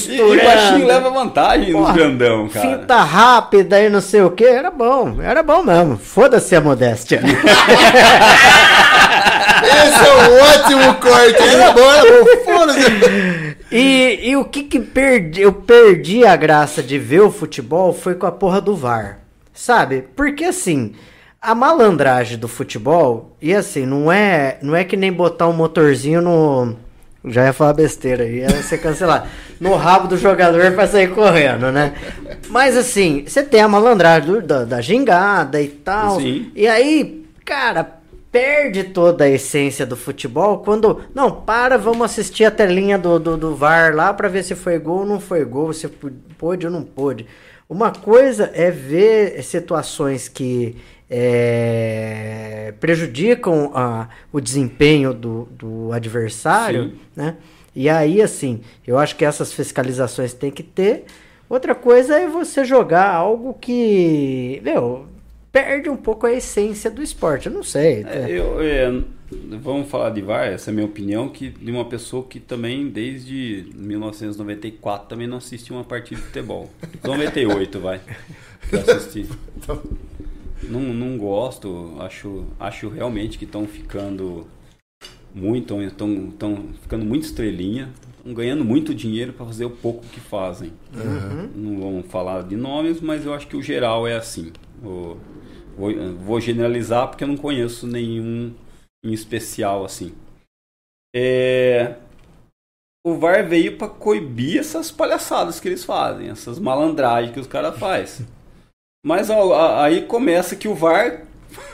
[0.08, 2.68] E, e baixinho leva vantagem Porra, nos grandão, cara.
[2.78, 5.96] Finta rápida e não sei o que, era bom, era bom mesmo.
[5.96, 7.20] Foda-se a modéstia.
[9.66, 11.42] Esse é um ótimo corte!
[11.42, 13.45] Era bom, era bom, foda-se!
[13.70, 18.14] E, e o que que perdi, eu perdi a graça de ver o futebol foi
[18.14, 19.18] com a porra do VAR.
[19.52, 20.04] Sabe?
[20.14, 20.92] Porque assim,
[21.40, 26.20] a malandragem do futebol, e assim, não é, não é que nem botar um motorzinho
[26.20, 26.76] no.
[27.28, 29.26] Já ia falar besteira aí, ia ser cancelado.
[29.58, 31.94] No rabo do jogador pra sair correndo, né?
[32.50, 36.20] Mas assim, você tem a malandragem do- da, da gingada e tal.
[36.20, 36.52] Sim.
[36.54, 37.96] E aí, cara,
[38.30, 41.02] perde toda a essência do futebol quando.
[41.14, 44.78] Não, para, vamos assistir a telinha do, do, do VAR lá pra ver se foi
[44.78, 47.26] gol ou não foi gol, se pôde ou não pôde.
[47.68, 50.76] Uma coisa é ver situações que
[51.08, 56.94] é, prejudicam a- o desempenho do, do adversário, Sim.
[57.14, 57.36] né?
[57.74, 61.04] E aí, assim, eu acho que essas fiscalizações tem que ter.
[61.48, 65.06] Outra coisa é você jogar algo que, meu,
[65.56, 67.46] perde um pouco a essência do esporte.
[67.46, 68.04] Eu não sei.
[68.04, 69.02] É, eu, é,
[69.58, 72.90] vamos falar de VAR, essa é a minha opinião, que de uma pessoa que também,
[72.90, 76.70] desde 1994, também não assistiu uma partida de futebol.
[77.02, 78.02] 98, vai.
[78.70, 79.26] Eu assisti.
[80.64, 84.46] Não, não gosto, acho, acho realmente que estão ficando
[85.34, 87.88] muito, estão tão ficando muito estrelinha,
[88.18, 90.72] estão ganhando muito dinheiro para fazer o pouco que fazem.
[91.54, 94.52] Não vamos falar de nomes, mas eu acho que o geral é assim.
[94.84, 95.16] O-
[95.76, 98.52] vou, vou generalizar porque eu não conheço nenhum
[99.04, 100.12] em especial assim.
[101.14, 101.96] é,
[103.06, 107.78] o VAR veio para coibir essas palhaçadas que eles fazem, essas malandragens que os caras
[107.78, 108.26] fazem.
[109.04, 111.22] Mas a- aí começa que o VAR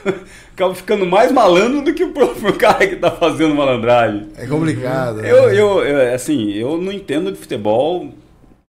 [0.53, 4.29] acaba ficando mais malandro do que o próprio cara que tá fazendo malandragem.
[4.37, 5.17] É complicado.
[5.21, 5.31] né?
[5.31, 8.09] Eu, eu, eu, assim, eu não entendo de futebol.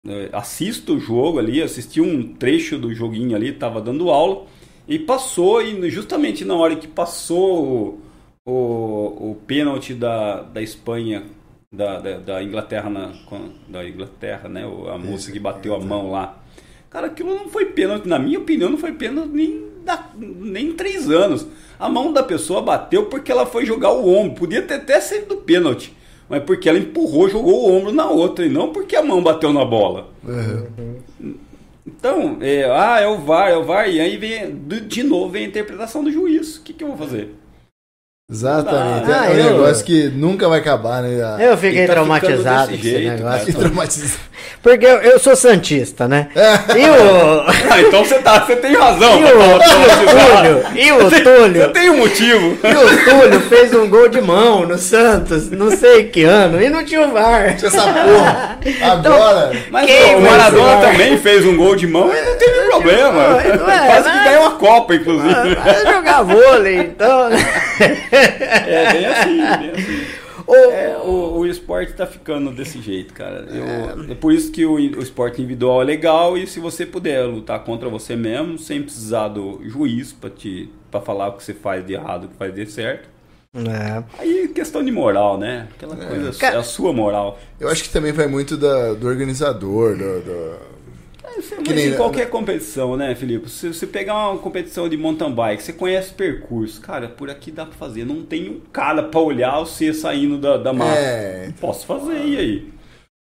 [0.04, 4.46] é, Assisto o jogo ali, assisti um trecho do joguinho ali, tava dando aula.
[4.88, 8.00] E passou, e justamente na hora que passou
[8.46, 11.24] o, o, o pênalti da, da Espanha,
[11.70, 13.12] da, da, da Inglaterra, na,
[13.68, 14.64] da Inglaterra, né?
[14.92, 16.38] A moça que bateu a mão lá.
[16.88, 20.72] Cara, aquilo não foi pênalti, na minha opinião, não foi pênalti nem, da, nem em
[20.72, 21.46] três anos.
[21.78, 24.36] A mão da pessoa bateu porque ela foi jogar o ombro.
[24.36, 25.94] Podia ter até sido pênalti.
[26.30, 28.46] Mas porque ela empurrou, jogou o ombro na outra.
[28.46, 30.08] E não porque a mão bateu na bola.
[30.24, 31.34] Uhum.
[31.98, 33.88] Então, é, ah, é o VAR, é o VAR.
[33.88, 36.56] E aí vem, de novo vem a interpretação do juiz.
[36.56, 37.34] O que, que eu vou fazer?
[38.30, 39.10] Exatamente.
[39.10, 41.50] Ah, é um eu- negócio que nunca vai acabar, né?
[41.50, 43.46] Eu fiquei tá traumatizado com desse esse jeito, negócio.
[43.46, 44.18] Que traumatiza.
[44.62, 46.28] Porque eu, eu sou santista, né?
[46.76, 47.68] E o.
[47.70, 49.18] Ah, então você, tá, você tem razão.
[49.20, 50.36] E o, e traumatizado.
[50.36, 50.64] Túlio?
[50.74, 51.68] E o Você Túlio?
[51.72, 52.58] tem um motivo.
[52.64, 56.68] E o Túlio fez um gol de mão no Santos, não sei que ano, e
[56.70, 57.48] não tinha o VAR.
[57.62, 58.58] Essa porra.
[58.90, 59.52] Agora.
[59.70, 63.22] Mas Quem o Maradona também fez um gol de mão e não teve problema.
[63.28, 65.54] Não, não é, Quase que mas- ganhou uma Copa, inclusive.
[65.54, 67.28] Vai jogar vôlei, então.
[67.28, 67.38] né?
[68.10, 70.04] É bem assim, bem assim.
[70.48, 73.46] O- É, o, o esporte tá ficando desse jeito, cara.
[73.50, 77.22] Eu- é por isso que o, o esporte individual é legal e se você puder
[77.26, 81.52] lutar contra você mesmo, sem precisar do juiz pra, te, pra falar o que você
[81.54, 83.08] faz de errado, o que faz de certo.
[83.54, 84.02] É.
[84.18, 85.68] Aí é questão de moral, né?
[85.74, 87.38] Aquela coisa, Cara- é a sua moral.
[87.58, 90.77] Eu acho que também vai muito da- do organizador, do, do-
[91.38, 93.48] É, Que mas nem- em qualquer competição, né, Felipe?
[93.48, 96.80] Se você pegar uma competição de mountain bike, você conhece percurso.
[96.80, 98.04] Cara, por aqui dá pra fazer.
[98.04, 100.98] Não tem um cara pra olhar você saindo da, da mata.
[100.98, 101.52] É.
[101.60, 102.68] Posso fazer, e aí?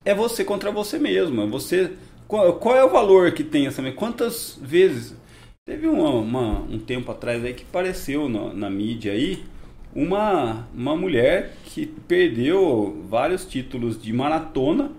[0.05, 1.41] É você contra você mesmo.
[1.41, 1.91] É você.
[2.27, 3.81] Qual, qual é o valor que tem essa.
[3.91, 5.15] Quantas vezes.
[5.65, 9.43] Teve uma, uma- um tempo atrás aí que apareceu na, na mídia aí
[9.93, 14.91] uma, uma mulher que perdeu vários títulos de maratona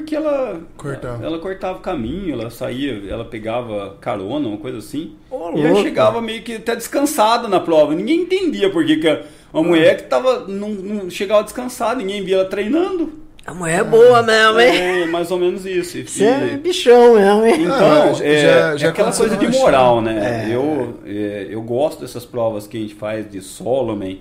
[0.00, 1.24] porque ela Cortava.
[1.24, 5.14] ela cortava o caminho, ela saía, ela pegava carona, uma coisa assim.
[5.30, 7.94] Ô, e aí chegava meio que até descansada na prova.
[7.94, 9.22] Ninguém entendia por que que a-
[9.52, 13.22] uma mulher que tava não, não chegava descansada, ninguém via ela treinando.
[13.46, 15.02] A mulher é boa mesmo, hein?
[15.02, 15.98] É mais ou menos isso.
[16.08, 17.62] Você é bichão mesmo, hein?
[17.64, 20.46] então, Ah, já- é, já- já é aquela coisa de moral, né?
[20.50, 20.54] É.
[20.54, 24.16] Eu, é, eu gosto dessas provas que a gente faz de Solomon.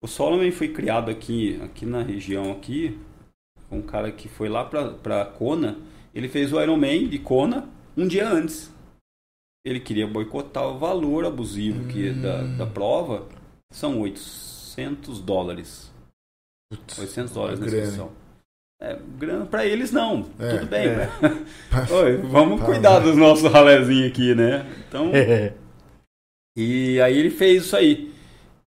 [0.00, 2.96] O Solomon foi criado aqui, aqui na região aqui.
[3.74, 5.78] Um cara que foi lá pra, pra Kona.
[6.14, 8.72] Ele fez o Ironman de Kona um dia antes.
[9.64, 13.26] Ele queria boicotar o valor abusivo que é da, da prova.
[13.72, 15.92] São 800 dólares.
[16.98, 18.12] 800 dólares na inscrição.
[18.80, 20.26] É, grana pra eles não.
[20.38, 20.96] É, Tudo bem, é.
[20.96, 21.08] né?
[21.90, 23.06] Oi, vamos cuidar né?
[23.06, 24.66] dos nossos ralézinhos aqui, né?
[24.86, 25.10] Então,
[26.56, 28.12] e aí ele fez isso aí.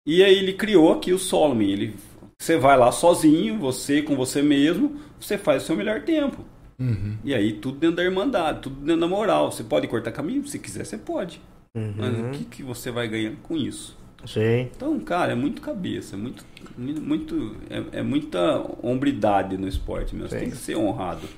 [0.07, 1.63] E aí ele criou aqui o Solomon.
[1.63, 1.95] Ele,
[2.41, 6.43] você vai lá sozinho, você com você mesmo, você faz o seu melhor tempo.
[6.79, 7.19] Uhum.
[7.23, 9.53] E aí tudo dentro da irmandade, tudo dentro da moral.
[9.53, 11.39] Você pode cortar caminho, se quiser, você pode.
[11.75, 13.95] Mas o que, que você vai ganhar com isso?
[14.27, 14.71] Sim.
[14.75, 16.43] Então, cara, é muito cabeça, é muito,
[16.79, 20.31] muito é, é muita hombridade no esporte mesmo.
[20.31, 21.29] Você tem que ser honrado.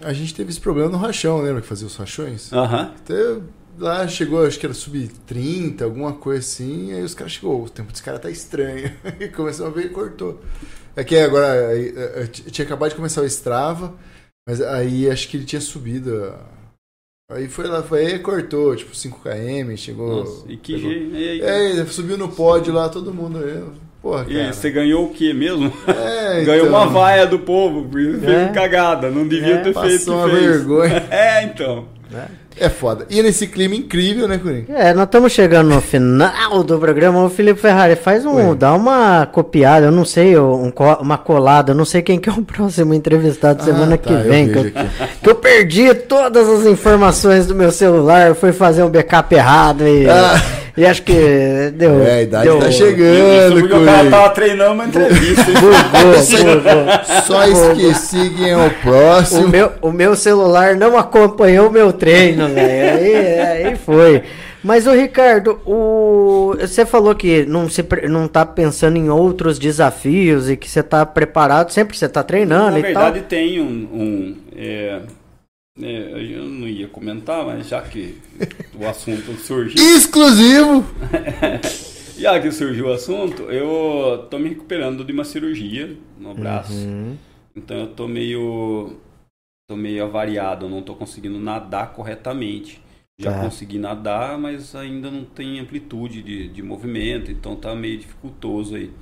[0.00, 2.52] A gente teve esse problema no rachão, lembra que fazia os rachões?
[2.52, 2.92] Aham.
[2.96, 3.40] Até
[3.78, 7.90] lá chegou, acho que era sub-30, alguma coisa assim, aí os caras chegou, o tempo
[7.90, 8.90] desse cara tá estranho.
[9.20, 10.40] E começou a ver e cortou.
[10.96, 11.46] É que agora
[11.76, 13.92] eh, eh, t- tinha acabado de começar o Strava,
[14.48, 16.32] mas aí acho que ele tinha subido.
[17.30, 20.20] Aí foi lá, foi aí e cortou, tipo 5km, chegou.
[20.24, 21.14] Nossa, e que jeito.
[21.16, 23.38] E aí, É, subiu no pódio lá, todo mundo.
[23.38, 23.72] Eu,
[24.02, 24.52] porra, e aí, cara.
[24.52, 25.72] você ganhou o que mesmo?
[25.88, 28.48] É, Ganhou então, uma vaia do povo, fez É.
[28.52, 30.44] cagada, não devia É, ter feito Passou uma fez.
[30.44, 31.06] vergonha.
[31.10, 31.88] É, então.
[32.60, 33.04] É foda.
[33.10, 34.64] E nesse clima incrível, né, Curim?
[34.68, 37.24] É, nós estamos chegando no final do programa.
[37.24, 38.50] O Felipe Ferrari faz um.
[38.50, 38.56] Oi.
[38.56, 42.32] dá uma copiada, eu não sei, um uma colada, eu não sei quem que é
[42.32, 44.48] o próximo entrevistado semana Ah, que tá, eu vem.
[44.52, 44.88] Que eu, vejo aqui.
[45.22, 50.08] que eu perdi todas as informações do meu celular, fui fazer um backup errado e,
[50.08, 50.40] Ah.
[50.76, 51.12] E acho que
[51.74, 52.02] deu.
[52.02, 55.50] É, a idade deu, tá chegando, porque o cara tava treinando uma entrevista.
[55.50, 55.56] hein?
[55.60, 57.22] Bugou, bugou.
[57.26, 59.48] Só esqueci quem é o O próximo.
[59.48, 62.98] meu, o meu celular não acompanhou o meu treino, velho.
[62.98, 64.22] Aí, aí foi.
[64.62, 69.58] Mas o Ricardo, o você falou que não se pre- não tá pensando em outros
[69.58, 73.28] desafios e que você tá preparado, sempre você tá treinando Na e verdade, tal.
[73.28, 73.64] tem um.
[73.64, 75.00] um, é,
[75.80, 78.16] é, eu não ia comentar, mas já que
[78.74, 79.82] o assunto surgiu.
[79.96, 80.84] Exclusivo!
[82.16, 86.72] Já que surgiu o assunto, eu tô me recuperando de uma cirurgia no braço.
[86.72, 87.16] Uhum.
[87.56, 89.00] Então eu tô meio.
[89.68, 92.80] tô meio avariado, eu não tô conseguindo nadar corretamente.
[93.18, 93.40] Já Tá.
[93.40, 98.92] consegui nadar, mas ainda não tem amplitude de, de movimento, então tá meio dificultoso aí.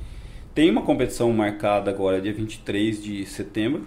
[0.55, 3.86] Tem uma competição marcada agora, dia 23 de setembro.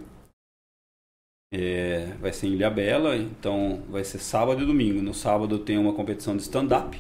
[1.57, 5.01] É, vai ser em Ilhabela, então vai ser sábado e domingo.
[5.01, 6.99] No sábado tem uma competição de stand-up.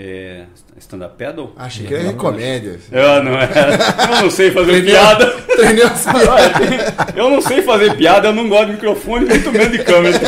[0.00, 0.46] É,
[0.78, 1.52] stand-up paddle?
[1.56, 2.80] Acho que é comédia.
[2.90, 3.48] Eu não, é,
[4.16, 4.94] eu não sei fazer Entendeu?
[4.94, 5.26] piada.
[5.42, 6.52] Treinei as piadas.
[6.58, 6.78] Tem-
[7.16, 10.18] Eu não sei fazer piada, eu não gosto de microfone, muito menos de câmera.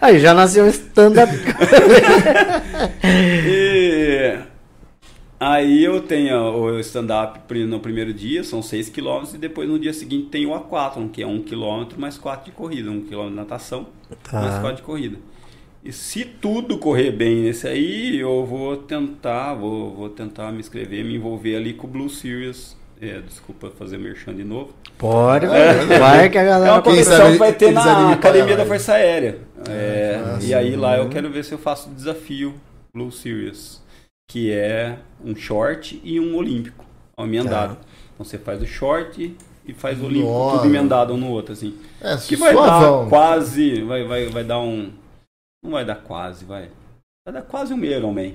[0.00, 1.32] Aí já nasceu um stand-up.
[3.02, 3.67] E
[5.38, 9.92] aí eu tenho o stand-up no primeiro dia, são 6 km, e depois no dia
[9.92, 13.34] seguinte tem o aquatlon, que é 1 km mais 4 de corrida, 1 km de
[13.34, 13.86] natação
[14.22, 14.40] Tá.
[14.40, 15.16] mais 4 de corrida.
[15.84, 21.04] E se tudo correr bem nesse aí, eu vou tentar, vou, vou tentar me inscrever,
[21.04, 22.76] me envolver ali com o Blue Series.
[23.00, 24.70] É, desculpa fazer merchan de novo.
[24.98, 26.72] Pode, vai que a É galera.
[26.72, 28.66] uma Quem competição que vai ter na Academia da?
[28.66, 29.38] Força Aérea.
[29.68, 32.54] É, Ah, e aí lá eu quero ver se eu faço o desafio
[32.92, 33.80] Blue Series,
[34.28, 36.84] que é um short e um olímpico,
[37.16, 37.78] ao emendado.
[38.14, 39.34] Então você faz o short
[39.66, 40.56] e faz o olímpico, Nossa.
[40.58, 41.74] tudo emendado um no outro, assim.
[42.00, 43.04] É, Que vai suavão.
[43.04, 44.90] dar quase, vai, vai, vai dar um...
[45.64, 46.68] Não vai dar quase, vai.
[47.26, 48.34] Vai dar quase um meio Ironman.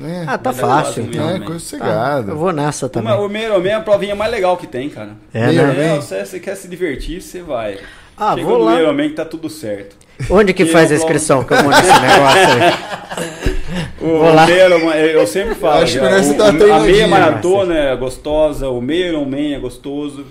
[0.00, 1.04] É, Ah, tá fácil.
[1.04, 2.32] um é, coisa Ah, sossegada.
[2.32, 3.12] eu vou nessa também.
[3.12, 5.10] Uma- o meio Ironman é a provinha mais legal que tem, cara.
[5.32, 5.96] É, Meio né?
[5.96, 7.78] É, você, você quer se divertir, você vai.
[8.16, 8.80] Ah, Chega vou no lá.
[8.80, 9.96] Ironman que tá tudo certo.
[10.30, 13.53] Onde que Eu faz a inscrição que eu vou nesse negócio aí?
[14.00, 14.60] O meio
[14.92, 18.80] eu sempre falo, Acho já, melhor você o- uma a meia maratona é gostosa, o
[18.80, 20.24] meio Ironman é gostoso.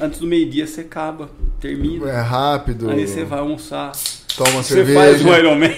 [0.00, 1.28] Antes do meio-dia você acaba,
[1.60, 2.08] termina.
[2.10, 2.90] É rápido.
[2.90, 3.92] Aí você vai almoçar.
[4.36, 4.98] Toma uma Você cerveja.
[4.98, 5.70] faz um Ironman.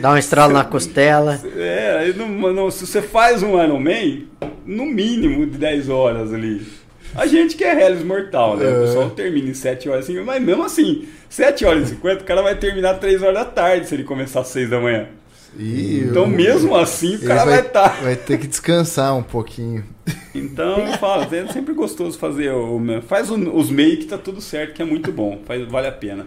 [0.00, 1.40] Dá um estralo na costela.
[1.56, 4.28] é, aí não, não- se você faz um Ironman,
[4.64, 6.64] no mínimo de 10 horas ali.
[7.16, 8.64] A gente que é Hellis mortal, né?
[8.66, 8.80] O É.
[8.86, 12.42] pessoal termina em 7 horas assim, mas mesmo assim, 7 horas e 50, o cara
[12.42, 15.06] vai terminar 3 horas da tarde se ele começar às 6 da manhã.
[15.56, 18.02] Ih, Então, eu- mesmo assim, o cara vai estar.
[18.02, 19.84] Vai ter que descansar um pouquinho.
[20.34, 22.80] Então, eu falo, é sempre gostoso fazer o.
[23.06, 25.40] Faz os meio que tá tudo certo, que é muito bom.
[25.46, 26.26] Faz, vale a pena.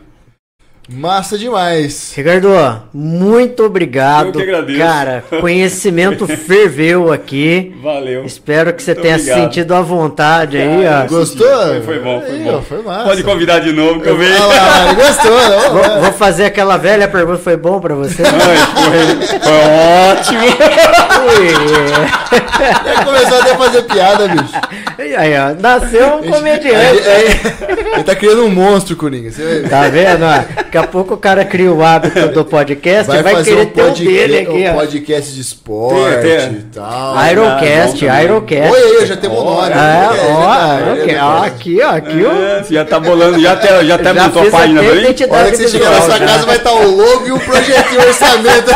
[0.89, 2.14] Massa demais.
[2.15, 2.47] Ricardo,
[2.93, 4.27] muito obrigado.
[4.27, 4.80] Eu que agradeço.
[4.80, 7.76] Cara, conhecimento ferveu aqui.
[7.84, 8.23] Valeu.
[8.23, 9.43] Espero que você Muito tenha se obrigado.
[9.53, 11.07] sentido à vontade aí, Ah, ó.
[11.09, 11.45] Gostou?
[11.45, 12.55] Foi, foi bom, foi Aí, bom.
[12.57, 13.03] ó, foi massa.
[13.03, 14.41] Pode convidar de novo que eu vejo.
[14.41, 15.34] Ah gostou.
[15.35, 15.69] ó.
[15.72, 18.23] Vou, vou fazer aquela velha pergunta, foi bom pra você?
[18.23, 18.57] Ai,
[19.18, 20.47] foi, foi ótimo.
[23.05, 24.53] Começou até a fazer piada, bicho.
[24.99, 26.97] E aí, ó, nasceu um comediante.
[26.97, 29.31] ele- ele tá criando um monstro, Coringa.
[29.31, 30.23] Você vai- Tá vendo?
[30.23, 30.43] ó?
[30.55, 33.65] Daqui a pouco o cara cria o hábito do podcast e vai, fazer querer um,
[33.69, 36.51] ter o podca- dele aqui, um podcast de esporte Tem, tem.
[36.53, 37.15] e tal.
[37.31, 38.71] Ironcast, Ah, Ironcast.
[38.71, 39.71] Oi, aí, já temos o nome.
[39.71, 41.45] É, É, ó, é Ó, verdade.
[41.47, 42.31] aqui, ó, aqui, ó.
[42.43, 44.91] É, você já tá bolando, já até, já até Já montou a página até a
[44.91, 44.97] também?
[44.97, 47.39] A identidade hora que você chegar na sua casa vai estar o logo e o
[47.39, 48.71] projeto e o orçamento.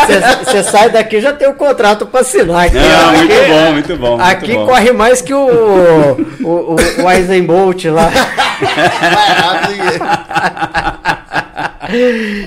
[0.45, 2.77] Você sai daqui já tem o contrato pra assinar aqui.
[2.77, 2.81] ó.
[2.81, 4.09] Não, muito Aqui- bom, muito bom.
[4.17, 4.65] muito Aqui bom.
[4.65, 5.37] corre mais que o,
[6.43, 8.09] o, o, o Eisenbolt lá.
[9.13, 11.01] Vai rápido.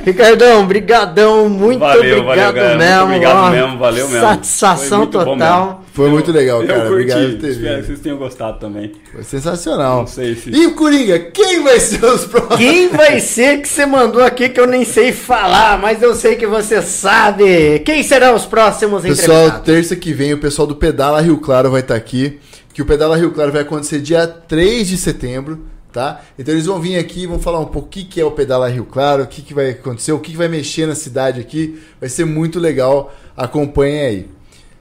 [0.04, 2.76] Ricardão, brigadão, muito Valeu, obrigado valeu, galera.
[2.76, 3.04] Muito mesmo.
[3.04, 3.50] obrigado ó.
[3.50, 4.26] mesmo, valeu mesmo.
[4.26, 5.66] Satisfação Foi muito bom total.
[5.66, 5.84] mesmo.
[5.92, 6.80] Foi muito legal, Eu cara.
[6.80, 8.92] curti, Obrigado por ter espero que vocês tenham gostado também.
[9.12, 9.98] Foi sensacional.
[10.00, 10.50] Não sei se...
[10.50, 12.56] E Coringa, quem vai ser os próximos?
[12.56, 16.36] Quem vai ser que você mandou aqui que eu nem sei falar, mas eu sei
[16.36, 17.80] que você sabe.
[17.80, 19.66] Quem serão os próximos Pessoal, entrevistados?
[19.66, 22.40] terça que vem o pessoal do Pedala Rio Claro vai estar aqui.
[22.72, 25.60] Que o Pedala Rio Claro vai acontecer dia 3 de setembro,
[25.94, 26.20] tá?
[26.38, 28.32] Então eles vão vir aqui e vão falar um pouco o que, que é o
[28.32, 31.40] Pedala Rio Claro, o que, que vai acontecer, o que, que vai mexer na cidade
[31.40, 31.80] aqui.
[32.00, 33.14] Vai ser muito legal.
[33.36, 34.28] Acompanhem aí.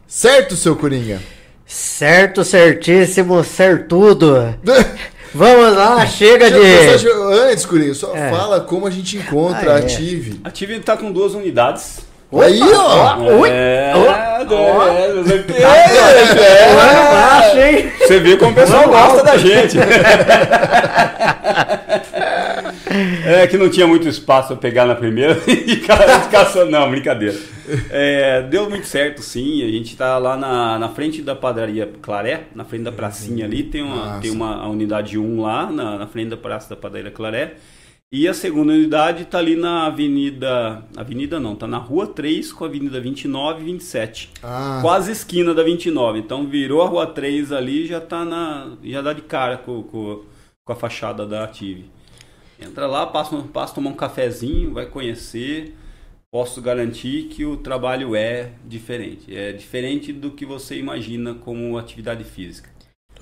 [0.07, 1.22] Certo, seu Coringa?
[1.65, 4.53] Certo, certíssimo, certudo.
[5.35, 6.99] Vamos lá, chega de.
[6.99, 8.30] só- Antes, Coringa, só É.
[8.30, 9.81] fala como a gente encontra Ah, a é.
[9.84, 10.40] Tive.
[10.44, 11.99] A Tive tá com duas unidades.
[12.41, 13.45] Aí, ó!
[13.45, 14.88] É, Ó, do- ó.
[14.88, 15.43] é, você-
[18.19, 19.77] vê como o pessoal gosta da gente.
[23.26, 25.77] É que não tinha muito espaço pra pegar na primeira e
[26.45, 26.65] só.
[26.65, 27.35] Não, brincadeira.
[27.89, 29.64] É, deu muito certo, sim.
[29.64, 33.64] A gente tá lá na, na frente da padaria Claré, na frente da pracinha ali.
[33.64, 34.22] Tem uma, Massa.
[34.22, 37.53] tem uma unidade 1 lá, na, na frente da praça da padaria Claré.
[38.15, 40.85] E a segunda unidade tá ali na avenida.
[40.95, 45.52] Avenida não, tá na rua 3 com a avenida 29 e 27 Ah, quase esquina
[45.52, 46.19] da 29.
[46.19, 48.77] Então virou a rua 3 ali já tá na.
[48.84, 50.22] já dá de cara com, com,
[50.64, 51.90] com a fachada da Ative.
[52.60, 55.76] Entra lá, passa, passa tomar um cafezinho, vai conhecer.
[56.31, 59.35] posso garantir que o trabalho é diferente.
[59.35, 62.69] É diferente do que você imagina como atividade física.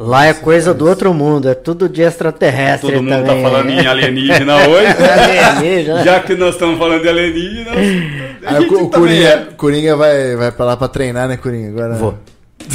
[0.03, 3.37] Lá é coisa do outro mundo, é tudo de extraterrestre Todo mundo também.
[3.37, 4.87] está falando em alienígena hoje.
[5.57, 6.03] Alienígena.
[6.03, 7.67] Já que nós estamos falando de alienígenas,
[8.45, 9.37] a Aí gente o, o Coringa, é.
[9.55, 11.69] Coringa vai, vai pra lá pra treinar, né, Coringa?
[11.69, 11.93] Agora...
[11.95, 12.17] Vou.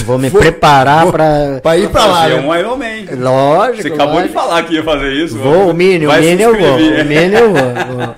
[0.05, 1.61] Vou me Vou- preparar vou- pra.
[1.63, 2.41] Pra ir pra lá, Fazer né?
[2.41, 2.85] um Iron Man.
[3.19, 3.83] Lógico.
[3.83, 4.35] Você acabou de lógico.
[4.35, 5.39] falar que ia fazer isso.
[5.39, 6.75] Vou, o Mini, o Mini eu vou.
[6.77, 8.15] O Mini eu vou.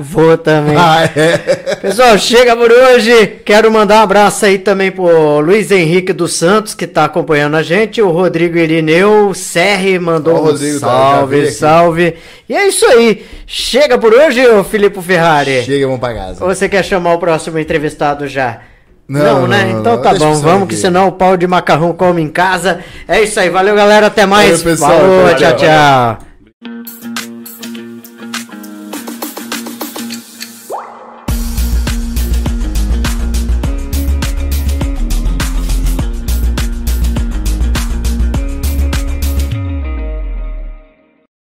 [0.00, 0.76] Vou, também.
[0.76, 1.38] Ah, é.
[1.76, 3.40] Pessoal, chega por hoje.
[3.44, 7.62] Quero mandar um abraço aí também pro Luiz Henrique dos Santos, que tá acompanhando a
[7.62, 8.00] gente.
[8.00, 11.50] O Rodrigo Irineu, Serri mandou Ó, o um Rodrigo, tá, salve, aqui.
[11.52, 12.16] salve.
[12.48, 13.24] E é isso aí.
[13.46, 15.62] Chega por hoje, ô Filipe Ferrari.
[15.62, 16.44] Chega, vamos pra casa.
[16.44, 18.60] Ou você quer chamar o próximo entrevistado já?
[19.08, 19.64] Não, né?
[19.64, 20.02] não, não, então não.
[20.02, 22.80] tá bom, vamos, que senão o pau de macarrão come em casa.
[23.08, 24.62] É isso aí, valeu galera, até mais.
[24.62, 25.56] Valeu, pessoal, Falou, valeu, tchau, valeu.
[25.56, 27.17] tchau.